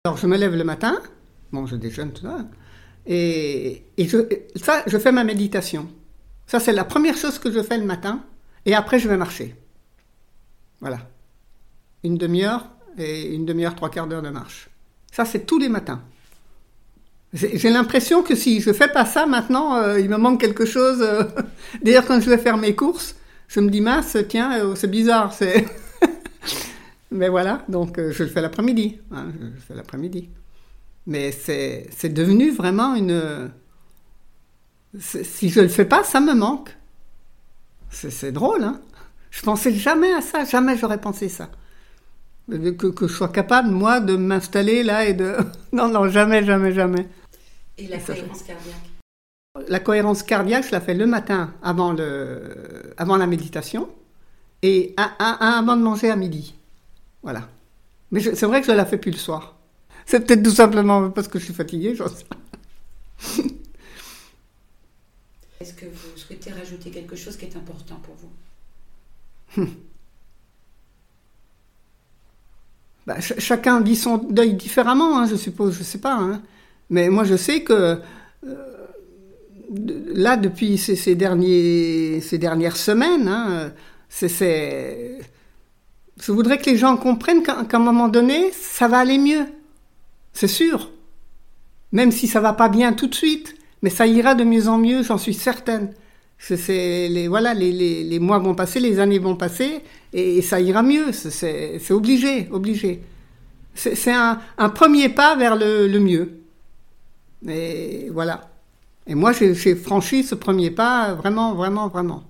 Alors, 0.04 0.18
je 0.18 0.26
me 0.26 0.36
lève 0.36 0.54
le 0.54 0.64
matin, 0.64 1.00
bon, 1.50 1.66
je 1.66 1.76
déjeune, 1.76 2.12
tout 2.12 2.22
ça, 2.22 2.38
et, 3.06 3.82
et 3.96 4.08
je, 4.08 4.18
ça, 4.56 4.82
je 4.86 4.98
fais 4.98 5.12
ma 5.12 5.24
méditation. 5.24 5.88
Ça, 6.46 6.60
c'est 6.60 6.72
la 6.72 6.84
première 6.84 7.16
chose 7.16 7.38
que 7.38 7.50
je 7.50 7.62
fais 7.62 7.78
le 7.78 7.84
matin, 7.86 8.22
et 8.66 8.74
après, 8.74 8.98
je 8.98 9.08
vais 9.08 9.16
marcher. 9.16 9.56
Voilà. 10.80 10.98
Une 12.02 12.16
demi-heure 12.16 12.66
et 12.98 13.34
une 13.34 13.46
demi-heure, 13.46 13.74
trois 13.74 13.90
quarts 13.90 14.06
d'heure 14.06 14.22
de 14.22 14.30
marche. 14.30 14.68
Ça, 15.12 15.24
c'est 15.24 15.46
tous 15.46 15.58
les 15.58 15.68
matins. 15.68 16.02
J'ai 17.32 17.70
l'impression 17.70 18.22
que 18.24 18.34
si 18.34 18.60
je 18.60 18.72
fais 18.72 18.88
pas 18.88 19.04
ça 19.04 19.24
maintenant, 19.26 19.76
euh, 19.76 20.00
il 20.00 20.08
me 20.08 20.16
manque 20.16 20.40
quelque 20.40 20.64
chose. 20.64 21.00
euh. 21.00 21.22
D'ailleurs, 21.82 22.04
quand 22.04 22.20
je 22.20 22.28
vais 22.28 22.38
faire 22.38 22.56
mes 22.56 22.74
courses, 22.74 23.14
je 23.46 23.60
me 23.60 23.70
dis 23.70 23.80
mince, 23.80 24.16
tiens, 24.28 24.58
euh, 24.60 24.74
c'est 24.74 24.90
bizarre. 24.90 25.32
C'est. 25.32 25.64
Mais 27.12 27.28
voilà, 27.28 27.64
donc 27.68 27.98
je 28.00 28.22
le 28.24 28.28
fais 28.28 28.40
l'après-midi. 28.40 28.98
hein, 29.12 29.26
l'après-midi. 29.74 30.28
Mais 31.06 31.32
c'est 31.32 32.08
devenu 32.12 32.50
vraiment 32.50 32.94
une. 32.94 33.50
Si 34.98 35.48
je 35.50 35.60
le 35.60 35.68
fais 35.68 35.84
pas, 35.84 36.02
ça 36.04 36.20
me 36.20 36.34
manque. 36.34 36.76
C'est 37.90 38.10
c'est 38.10 38.32
drôle, 38.32 38.62
hein. 38.64 38.80
Je 39.30 39.42
pensais 39.42 39.72
jamais 39.72 40.12
à 40.12 40.20
ça, 40.20 40.44
jamais 40.44 40.76
j'aurais 40.76 41.00
pensé 41.00 41.28
ça. 41.28 41.50
Que, 42.50 42.86
que 42.90 43.06
je 43.06 43.12
sois 43.12 43.28
capable, 43.28 43.70
moi, 43.70 44.00
de 44.00 44.16
m'installer 44.16 44.82
là 44.82 45.06
et 45.06 45.14
de... 45.14 45.36
Non, 45.72 45.88
non, 45.88 46.08
jamais, 46.08 46.44
jamais, 46.44 46.72
jamais. 46.72 47.06
Et 47.78 47.86
la 47.86 47.98
cohérence 47.98 48.42
cardiaque 48.42 49.68
La 49.68 49.80
cohérence 49.80 50.22
cardiaque, 50.24 50.66
je 50.66 50.72
la 50.72 50.80
fais 50.80 50.94
le 50.94 51.06
matin 51.06 51.54
avant, 51.62 51.92
le... 51.92 52.92
avant 52.96 53.16
la 53.16 53.26
méditation 53.26 53.88
et 54.62 54.94
un, 54.98 55.10
un- 55.20 55.38
un 55.40 55.50
avant 55.60 55.76
de 55.76 55.82
manger 55.82 56.10
à 56.10 56.16
midi. 56.16 56.54
Voilà. 57.22 57.48
Mais 58.10 58.20
c'est 58.20 58.46
vrai 58.46 58.60
que 58.60 58.66
je 58.66 58.72
la 58.72 58.84
fais 58.84 58.98
plus 58.98 59.12
le 59.12 59.16
soir. 59.16 59.56
C'est 60.04 60.26
peut-être 60.26 60.42
tout 60.42 60.50
simplement 60.50 61.10
parce 61.10 61.28
que 61.28 61.38
je 61.38 61.44
suis 61.44 61.54
fatiguée, 61.54 61.94
j'en 61.94 62.08
sais. 62.08 62.24
Est-ce 65.60 65.74
que 65.74 65.84
vous 65.86 66.16
souhaitez 66.16 66.50
rajouter 66.52 66.90
quelque 66.90 67.16
chose 67.16 67.36
qui 67.36 67.44
est 67.44 67.56
important 67.56 68.00
pour 68.02 68.14
vous? 68.16 69.66
Bah, 73.10 73.20
ch- 73.20 73.40
chacun 73.40 73.80
vit 73.80 73.96
son 73.96 74.18
deuil 74.18 74.54
différemment, 74.54 75.18
hein, 75.18 75.26
je 75.26 75.34
suppose, 75.34 75.76
je 75.76 75.82
sais 75.82 75.98
pas. 75.98 76.14
hein. 76.14 76.42
Mais 76.90 77.08
moi, 77.08 77.24
je 77.24 77.34
sais 77.34 77.64
que 77.64 77.72
euh, 77.72 77.96
là, 80.14 80.36
depuis 80.36 80.78
ces, 80.78 81.16
derniers, 81.16 82.20
dernières 82.34 82.76
semaines, 82.76 83.26
hein, 83.26 83.72
je 84.10 84.76
voudrais 86.30 86.58
que 86.58 86.70
les 86.70 86.76
gens 86.76 86.96
comprennent 86.96 87.42
qu'à 87.42 87.66
un 87.72 87.78
moment 87.80 88.06
donné, 88.06 88.52
ça 88.52 88.86
va 88.86 88.98
aller 88.98 89.18
mieux. 89.18 89.44
C'est 90.32 90.46
sûr. 90.46 90.92
Même 91.90 92.12
si 92.12 92.28
ça 92.28 92.40
va 92.40 92.52
pas 92.52 92.68
bien 92.68 92.92
tout 92.92 93.08
de 93.08 93.14
suite, 93.16 93.56
mais 93.82 93.90
ça 93.90 94.06
ira 94.06 94.36
de 94.36 94.44
mieux 94.44 94.68
en 94.68 94.78
mieux, 94.78 95.02
j'en 95.02 95.18
suis 95.18 95.34
certaine. 95.34 95.94
C'est, 96.42 97.08
les, 97.08 97.28
voilà, 97.28 97.52
les, 97.52 97.70
les, 98.02 98.18
mois 98.18 98.38
vont 98.38 98.54
passer, 98.54 98.80
les 98.80 98.98
années 98.98 99.18
vont 99.18 99.36
passer, 99.36 99.82
et, 100.12 100.40
ça 100.40 100.58
ira 100.58 100.82
mieux. 100.82 101.12
C'est, 101.12 101.90
obligé, 101.90 102.48
obligé. 102.50 103.02
C'est, 103.74 104.12
un, 104.12 104.40
un, 104.56 104.68
premier 104.70 105.10
pas 105.10 105.36
vers 105.36 105.54
le, 105.54 105.86
le 105.86 106.00
mieux. 106.00 106.40
Et 107.46 108.08
voilà. 108.10 108.50
Et 109.06 109.14
moi, 109.14 109.32
j'ai 109.32 109.74
franchi 109.74 110.24
ce 110.24 110.34
premier 110.34 110.70
pas 110.70 111.14
vraiment, 111.14 111.54
vraiment, 111.54 111.88
vraiment. 111.88 112.24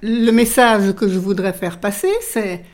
Le 0.00 0.30
message 0.30 0.94
que 0.94 1.08
je 1.08 1.18
voudrais 1.18 1.52
faire 1.52 1.80
passer, 1.80 2.12
c'est 2.20 2.64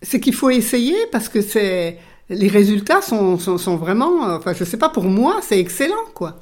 c'est 0.00 0.20
qu'il 0.20 0.34
faut 0.34 0.50
essayer 0.50 0.96
parce 1.12 1.28
que 1.28 1.40
c'est 1.40 1.98
les 2.30 2.48
résultats 2.48 3.02
sont, 3.02 3.38
sont, 3.38 3.76
vraiment, 3.76 4.22
enfin 4.34 4.52
je 4.52 4.64
sais 4.64 4.76
pas, 4.76 4.88
pour 4.88 5.04
moi 5.04 5.40
c'est 5.42 5.58
excellent 5.58 6.04
quoi. 6.14 6.40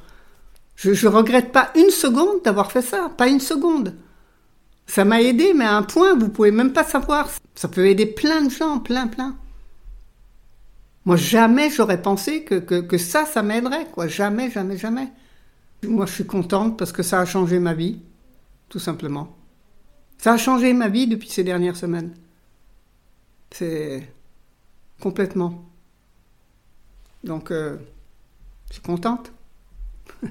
Je, 0.75 0.93
je 0.93 1.09
regrette 1.09 1.53
pas 1.53 1.71
une 1.77 1.91
seconde 1.91 2.43
d'avoir 2.45 2.73
fait 2.73 2.83
ça, 2.83 3.11
pas 3.17 3.29
une 3.29 3.41
seconde. 3.41 3.95
Ça 4.87 5.05
m'a 5.05 5.23
aidé, 5.23 5.53
mais 5.55 5.65
à 5.65 5.77
un 5.77 5.83
point 5.83 6.15
vous 6.15 6.29
pouvez 6.29 6.51
même 6.51 6.73
pas 6.73 6.85
savoir. 6.85 7.29
Ça 7.55 7.69
peut 7.69 7.87
aider 7.87 8.07
plein 8.07 8.43
de 8.43 8.51
gens, 8.51 8.79
plein, 8.79 9.07
plein. 9.07 9.37
Moi 11.05 11.17
jamais 11.17 11.71
j'aurais 11.71 12.03
pensé 12.03 12.45
que 12.45 12.99
ça, 12.99 13.25
ça 13.25 13.43
m'aiderait 13.43 13.87
quoi. 13.93 14.09
Jamais, 14.09 14.51
jamais, 14.51 14.77
jamais. 14.77 15.09
Moi 15.85 16.07
je 16.07 16.13
suis 16.13 16.27
contente 16.27 16.77
parce 16.79 16.93
que 16.93 17.03
ça 17.03 17.21
a 17.21 17.25
changé 17.25 17.59
ma 17.59 17.75
vie, 17.75 18.01
tout 18.69 18.81
simplement. 18.81 19.37
Ça 20.19 20.33
a 20.33 20.37
changé 20.37 20.73
ma 20.73 20.89
vie 20.89 21.07
depuis 21.07 21.29
ces 21.29 21.45
dernières 21.45 21.77
semaines. 21.77 22.15
C'est 23.51 24.09
complètement. 25.01 25.65
Donc, 27.27 27.51
euh, 27.51 27.77
je 28.69 28.75
suis 28.75 28.83
contente. 28.83 29.33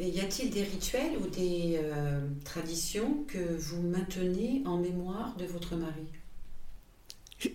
Et 0.00 0.08
y 0.08 0.20
a-t-il 0.20 0.50
des 0.50 0.62
rituels 0.62 1.16
ou 1.22 1.28
des 1.28 1.78
euh, 1.80 2.20
traditions 2.44 3.24
que 3.28 3.56
vous 3.56 3.80
maintenez 3.82 4.62
en 4.66 4.78
mémoire 4.78 5.36
de 5.36 5.44
votre 5.44 5.76
mari? 5.76 6.06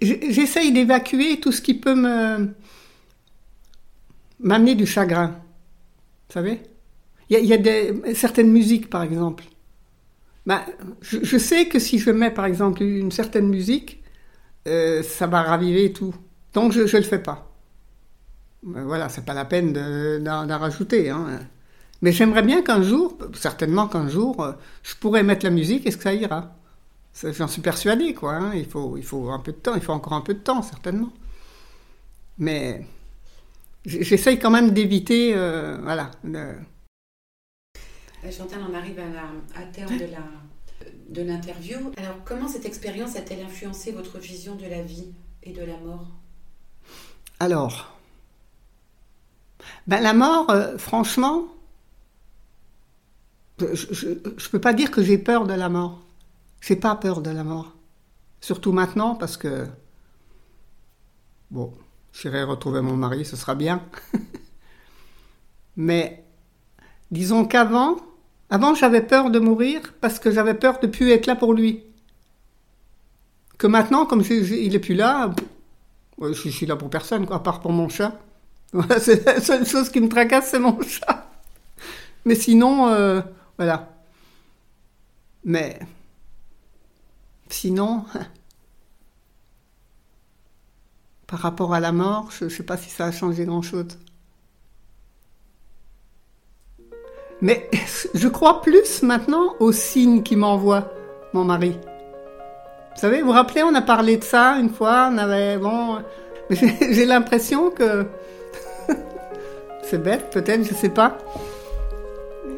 J'essaye 0.01 0.71
d'évacuer 0.71 1.39
tout 1.39 1.51
ce 1.51 1.61
qui 1.61 1.73
peut 1.73 1.95
me 1.95 2.53
m'amener 4.39 4.75
du 4.75 4.85
chagrin. 4.85 5.29
Vous 6.27 6.33
savez? 6.33 6.61
Il 7.29 7.45
y 7.45 7.53
a, 7.53 7.57
des, 7.57 8.15
certaines 8.15 8.51
musiques, 8.51 8.89
par 8.89 9.03
exemple. 9.03 9.43
Ben, 10.45 10.61
je, 11.01 11.37
sais 11.37 11.67
que 11.67 11.77
si 11.77 11.99
je 11.99 12.09
mets, 12.09 12.31
par 12.31 12.45
exemple, 12.45 12.81
une 12.81 13.11
certaine 13.11 13.47
musique, 13.47 14.01
euh, 14.67 15.03
ça 15.03 15.27
va 15.27 15.43
raviver 15.43 15.93
tout. 15.93 16.15
Donc, 16.53 16.71
je 16.71 16.81
ne 16.81 16.97
le 16.97 17.03
fais 17.03 17.19
pas. 17.19 17.49
Ben, 18.63 18.83
voilà, 18.83 19.09
c'est 19.09 19.25
pas 19.25 19.33
la 19.33 19.45
peine 19.45 19.73
d'en 20.23 20.59
rajouter. 20.59 21.09
Hein. 21.09 21.39
Mais 22.01 22.11
j'aimerais 22.11 22.43
bien 22.43 22.61
qu'un 22.61 22.81
jour, 22.81 23.17
certainement 23.33 23.87
qu'un 23.87 24.07
jour, 24.07 24.41
euh, 24.41 24.53
je 24.83 24.95
pourrais 24.95 25.23
mettre 25.23 25.45
la 25.45 25.51
musique 25.51 25.85
et 25.85 25.91
que 25.91 26.01
ça 26.01 26.13
ira. 26.13 26.55
J'en 27.21 27.47
suis 27.47 27.61
persuadé, 27.61 28.13
quoi. 28.13 28.33
Hein. 28.33 28.51
Il, 28.55 28.65
faut, 28.65 29.29
un 29.29 29.39
peu 29.39 29.51
de 29.51 29.57
temps, 29.57 29.75
il 29.75 29.81
faut 29.81 29.91
encore 29.93 30.13
un 30.13 30.21
peu 30.21 30.33
de 30.33 30.39
temps, 30.39 30.61
certainement. 30.61 31.11
Mais 32.37 32.85
j'essaye 33.85 34.39
quand 34.39 34.51
même 34.51 34.71
d'éviter, 34.71 35.33
euh, 35.35 35.77
voilà. 35.81 36.11
Chantal, 38.31 38.59
on 38.69 38.73
arrive 38.73 38.99
à, 39.55 39.63
terme 39.63 39.97
de 39.97 40.05
la 40.05 40.23
de 41.09 41.23
l'interview. 41.23 41.91
Alors, 41.97 42.23
comment 42.23 42.47
cette 42.47 42.65
expérience 42.65 43.15
a-t-elle 43.15 43.43
influencé 43.43 43.91
votre 43.91 44.19
vision 44.19 44.55
de 44.55 44.65
la 44.67 44.83
vie 44.83 45.11
et 45.43 45.51
de 45.51 45.63
la 45.63 45.77
mort? 45.77 46.18
Alors, 47.39 47.97
ben, 49.87 50.01
la 50.01 50.13
mort, 50.13 50.49
euh, 50.49 50.77
franchement, 50.77 51.45
je 53.59 54.09
ne 54.09 54.49
peux 54.51 54.59
pas 54.59 54.73
dire 54.73 54.91
que 54.91 55.01
j'ai 55.01 55.17
peur 55.17 55.47
de 55.47 55.53
la 55.53 55.69
mort. 55.69 56.01
J'ai 56.61 56.75
pas 56.75 56.95
peur 56.95 57.21
de 57.21 57.29
la 57.29 57.43
mort. 57.43 57.75
Surtout 58.41 58.71
maintenant 58.71 59.15
parce 59.15 59.37
que, 59.37 59.67
bon, 61.51 61.73
j'irai 62.13 62.43
retrouver 62.43 62.81
mon 62.81 62.95
mari, 62.95 63.25
ce 63.25 63.35
sera 63.35 63.55
bien. 63.55 63.83
Mais 65.77 66.25
disons 67.11 67.45
qu'avant, 67.45 67.97
avant, 68.49 68.75
j'avais 68.75 69.01
peur 69.01 69.29
de 69.31 69.39
mourir 69.39 69.93
parce 70.01 70.19
que 70.19 70.31
j'avais 70.31 70.55
peur 70.55 70.79
de 70.79 70.87
plus 70.87 71.11
être 71.11 71.25
là 71.25 71.35
pour 71.35 71.53
lui. 71.53 71.83
Que 73.57 73.67
maintenant, 73.67 74.05
comme 74.05 74.23
il 74.29 74.75
est 74.75 74.79
plus 74.79 74.95
là, 74.95 75.33
je, 76.21 76.49
suis 76.49 76.65
là 76.65 76.75
pour 76.75 76.89
personne, 76.89 77.25
quoi, 77.25 77.37
à 77.37 77.39
part 77.39 77.61
pour 77.61 77.71
mon 77.71 77.89
chat. 77.89 78.13
C'est 78.99 79.25
la 79.25 79.39
seule 79.39 79.65
chose 79.65 79.89
qui 79.89 80.01
me 80.01 80.09
tracasse, 80.09 80.49
c'est 80.51 80.59
mon 80.59 80.79
chat. 80.83 81.27
Mais 82.25 82.35
sinon, 82.35 82.89
euh, 82.89 83.21
voilà. 83.57 83.89
Mais 85.43 85.79
sinon, 87.49 88.05
par 91.27 91.39
rapport 91.39 91.73
à 91.73 91.79
la 91.79 91.91
mort, 91.91 92.29
je 92.31 92.45
ne 92.45 92.49
sais 92.49 92.63
pas 92.63 92.77
si 92.77 92.89
ça 92.89 93.05
a 93.05 93.11
changé 93.11 93.45
grand-chose. 93.45 93.97
Mais 97.41 97.69
je 98.13 98.27
crois 98.27 98.61
plus 98.61 99.01
maintenant 99.01 99.55
aux 99.59 99.71
signes 99.71 100.23
qu'il 100.23 100.39
m'envoie, 100.39 100.91
mon 101.33 101.45
mari. 101.45 101.77
Vous 102.95 103.01
savez, 103.01 103.21
vous 103.21 103.27
vous 103.27 103.33
rappelez, 103.33 103.63
on 103.63 103.73
a 103.75 103.81
parlé 103.81 104.17
de 104.17 104.23
ça 104.23 104.57
une 104.59 104.69
fois, 104.69 105.09
on 105.11 105.17
avait, 105.17 105.57
bon, 105.57 105.99
j'ai 106.49 107.05
l'impression 107.05 107.69
que, 107.69 108.05
c'est 109.83 110.01
bête 110.01 110.29
peut-être, 110.31 110.63
je 110.63 110.73
sais 110.73 110.89
pas. 110.89 111.17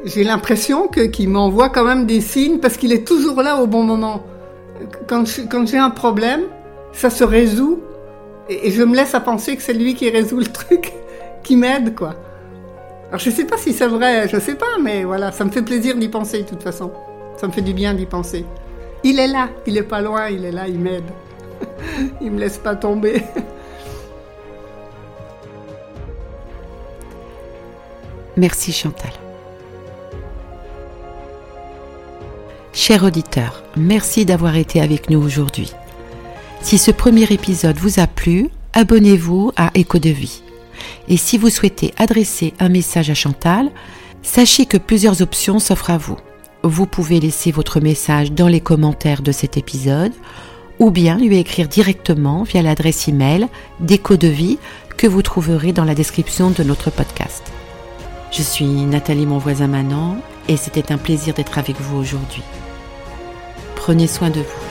J'ai 0.03 0.23
l'impression 0.23 0.87
qu'il 0.87 1.29
m'envoie 1.29 1.69
quand 1.69 1.83
même 1.83 2.07
des 2.07 2.21
signes 2.21 2.59
parce 2.59 2.77
qu'il 2.77 2.91
est 2.91 3.07
toujours 3.07 3.43
là 3.43 3.57
au 3.57 3.67
bon 3.67 3.83
moment. 3.83 4.23
Quand 5.07 5.25
j'ai 5.67 5.77
un 5.77 5.91
problème, 5.91 6.41
ça 6.91 7.11
se 7.11 7.23
résout 7.23 7.81
et, 8.49 8.67
et 8.67 8.71
je 8.71 8.81
me 8.81 8.95
laisse 8.95 9.13
à 9.13 9.19
penser 9.19 9.55
que 9.55 9.61
c'est 9.61 9.73
lui 9.73 9.93
qui 9.93 10.09
résout 10.09 10.39
le 10.39 10.47
truc, 10.47 10.93
qui 11.43 11.55
m'aide 11.55 11.93
quoi. 11.93 12.15
Alors 13.09 13.19
je 13.19 13.29
sais 13.29 13.45
pas 13.45 13.57
si 13.57 13.73
c'est 13.73 13.87
vrai, 13.87 14.27
je 14.29 14.39
sais 14.39 14.55
pas, 14.55 14.77
mais 14.81 15.03
voilà, 15.03 15.31
ça 15.31 15.43
me 15.43 15.51
fait 15.51 15.61
plaisir 15.61 15.97
d'y 15.97 16.07
penser 16.07 16.43
de 16.43 16.47
toute 16.47 16.63
façon. 16.63 16.91
Ça 17.37 17.47
me 17.47 17.51
fait 17.51 17.61
du 17.61 17.73
bien 17.73 17.93
d'y 17.93 18.05
penser. 18.05 18.45
Il 19.03 19.19
est 19.19 19.27
là, 19.27 19.49
il 19.65 19.77
est 19.77 19.83
pas 19.83 20.01
loin, 20.01 20.29
il 20.29 20.45
est 20.45 20.51
là, 20.51 20.67
il 20.67 20.79
m'aide. 20.79 21.09
il 22.21 22.31
me 22.31 22.39
laisse 22.39 22.57
pas 22.57 22.75
tomber. 22.75 23.23
Merci 28.37 28.71
Chantal. 28.71 29.11
Cher 32.73 33.03
auditeur, 33.03 33.63
merci 33.75 34.25
d'avoir 34.25 34.55
été 34.55 34.79
avec 34.79 35.09
nous 35.09 35.21
aujourd'hui. 35.21 35.73
Si 36.61 36.77
ce 36.77 36.91
premier 36.91 37.25
épisode 37.31 37.77
vous 37.77 37.99
a 37.99 38.07
plu, 38.07 38.49
abonnez-vous 38.71 39.51
à 39.57 39.71
Écho 39.73 39.99
de 39.99 40.09
vie. 40.09 40.41
Et 41.09 41.17
si 41.17 41.37
vous 41.37 41.49
souhaitez 41.49 41.93
adresser 41.97 42.53
un 42.59 42.69
message 42.69 43.09
à 43.09 43.13
Chantal, 43.13 43.69
sachez 44.21 44.65
que 44.65 44.77
plusieurs 44.77 45.21
options 45.21 45.59
s'offrent 45.59 45.89
à 45.89 45.97
vous. 45.97 46.17
Vous 46.63 46.85
pouvez 46.85 47.19
laisser 47.19 47.51
votre 47.51 47.79
message 47.79 48.31
dans 48.31 48.47
les 48.47 48.61
commentaires 48.61 49.23
de 49.23 49.31
cet 49.31 49.57
épisode 49.57 50.13
ou 50.77 50.91
bien 50.91 51.17
lui 51.17 51.37
écrire 51.37 51.67
directement 51.67 52.43
via 52.43 52.61
l'adresse 52.61 53.07
email 53.07 53.47
d'écho 53.79 54.15
de 54.15 54.27
vie 54.27 54.59
que 54.95 55.07
vous 55.07 55.23
trouverez 55.23 55.73
dans 55.73 55.85
la 55.85 55.95
description 55.95 56.51
de 56.51 56.63
notre 56.63 56.91
podcast. 56.91 57.43
Je 58.31 58.43
suis 58.43 58.65
Nathalie 58.65 59.25
Monvoisin 59.25 59.67
Manon 59.67 60.17
et 60.47 60.55
c'était 60.55 60.91
un 60.91 60.97
plaisir 60.97 61.33
d'être 61.33 61.57
avec 61.57 61.81
vous 61.81 61.97
aujourd'hui. 61.97 62.43
Prenez 63.75 64.05
soin 64.05 64.29
de 64.29 64.41
vous. 64.41 64.70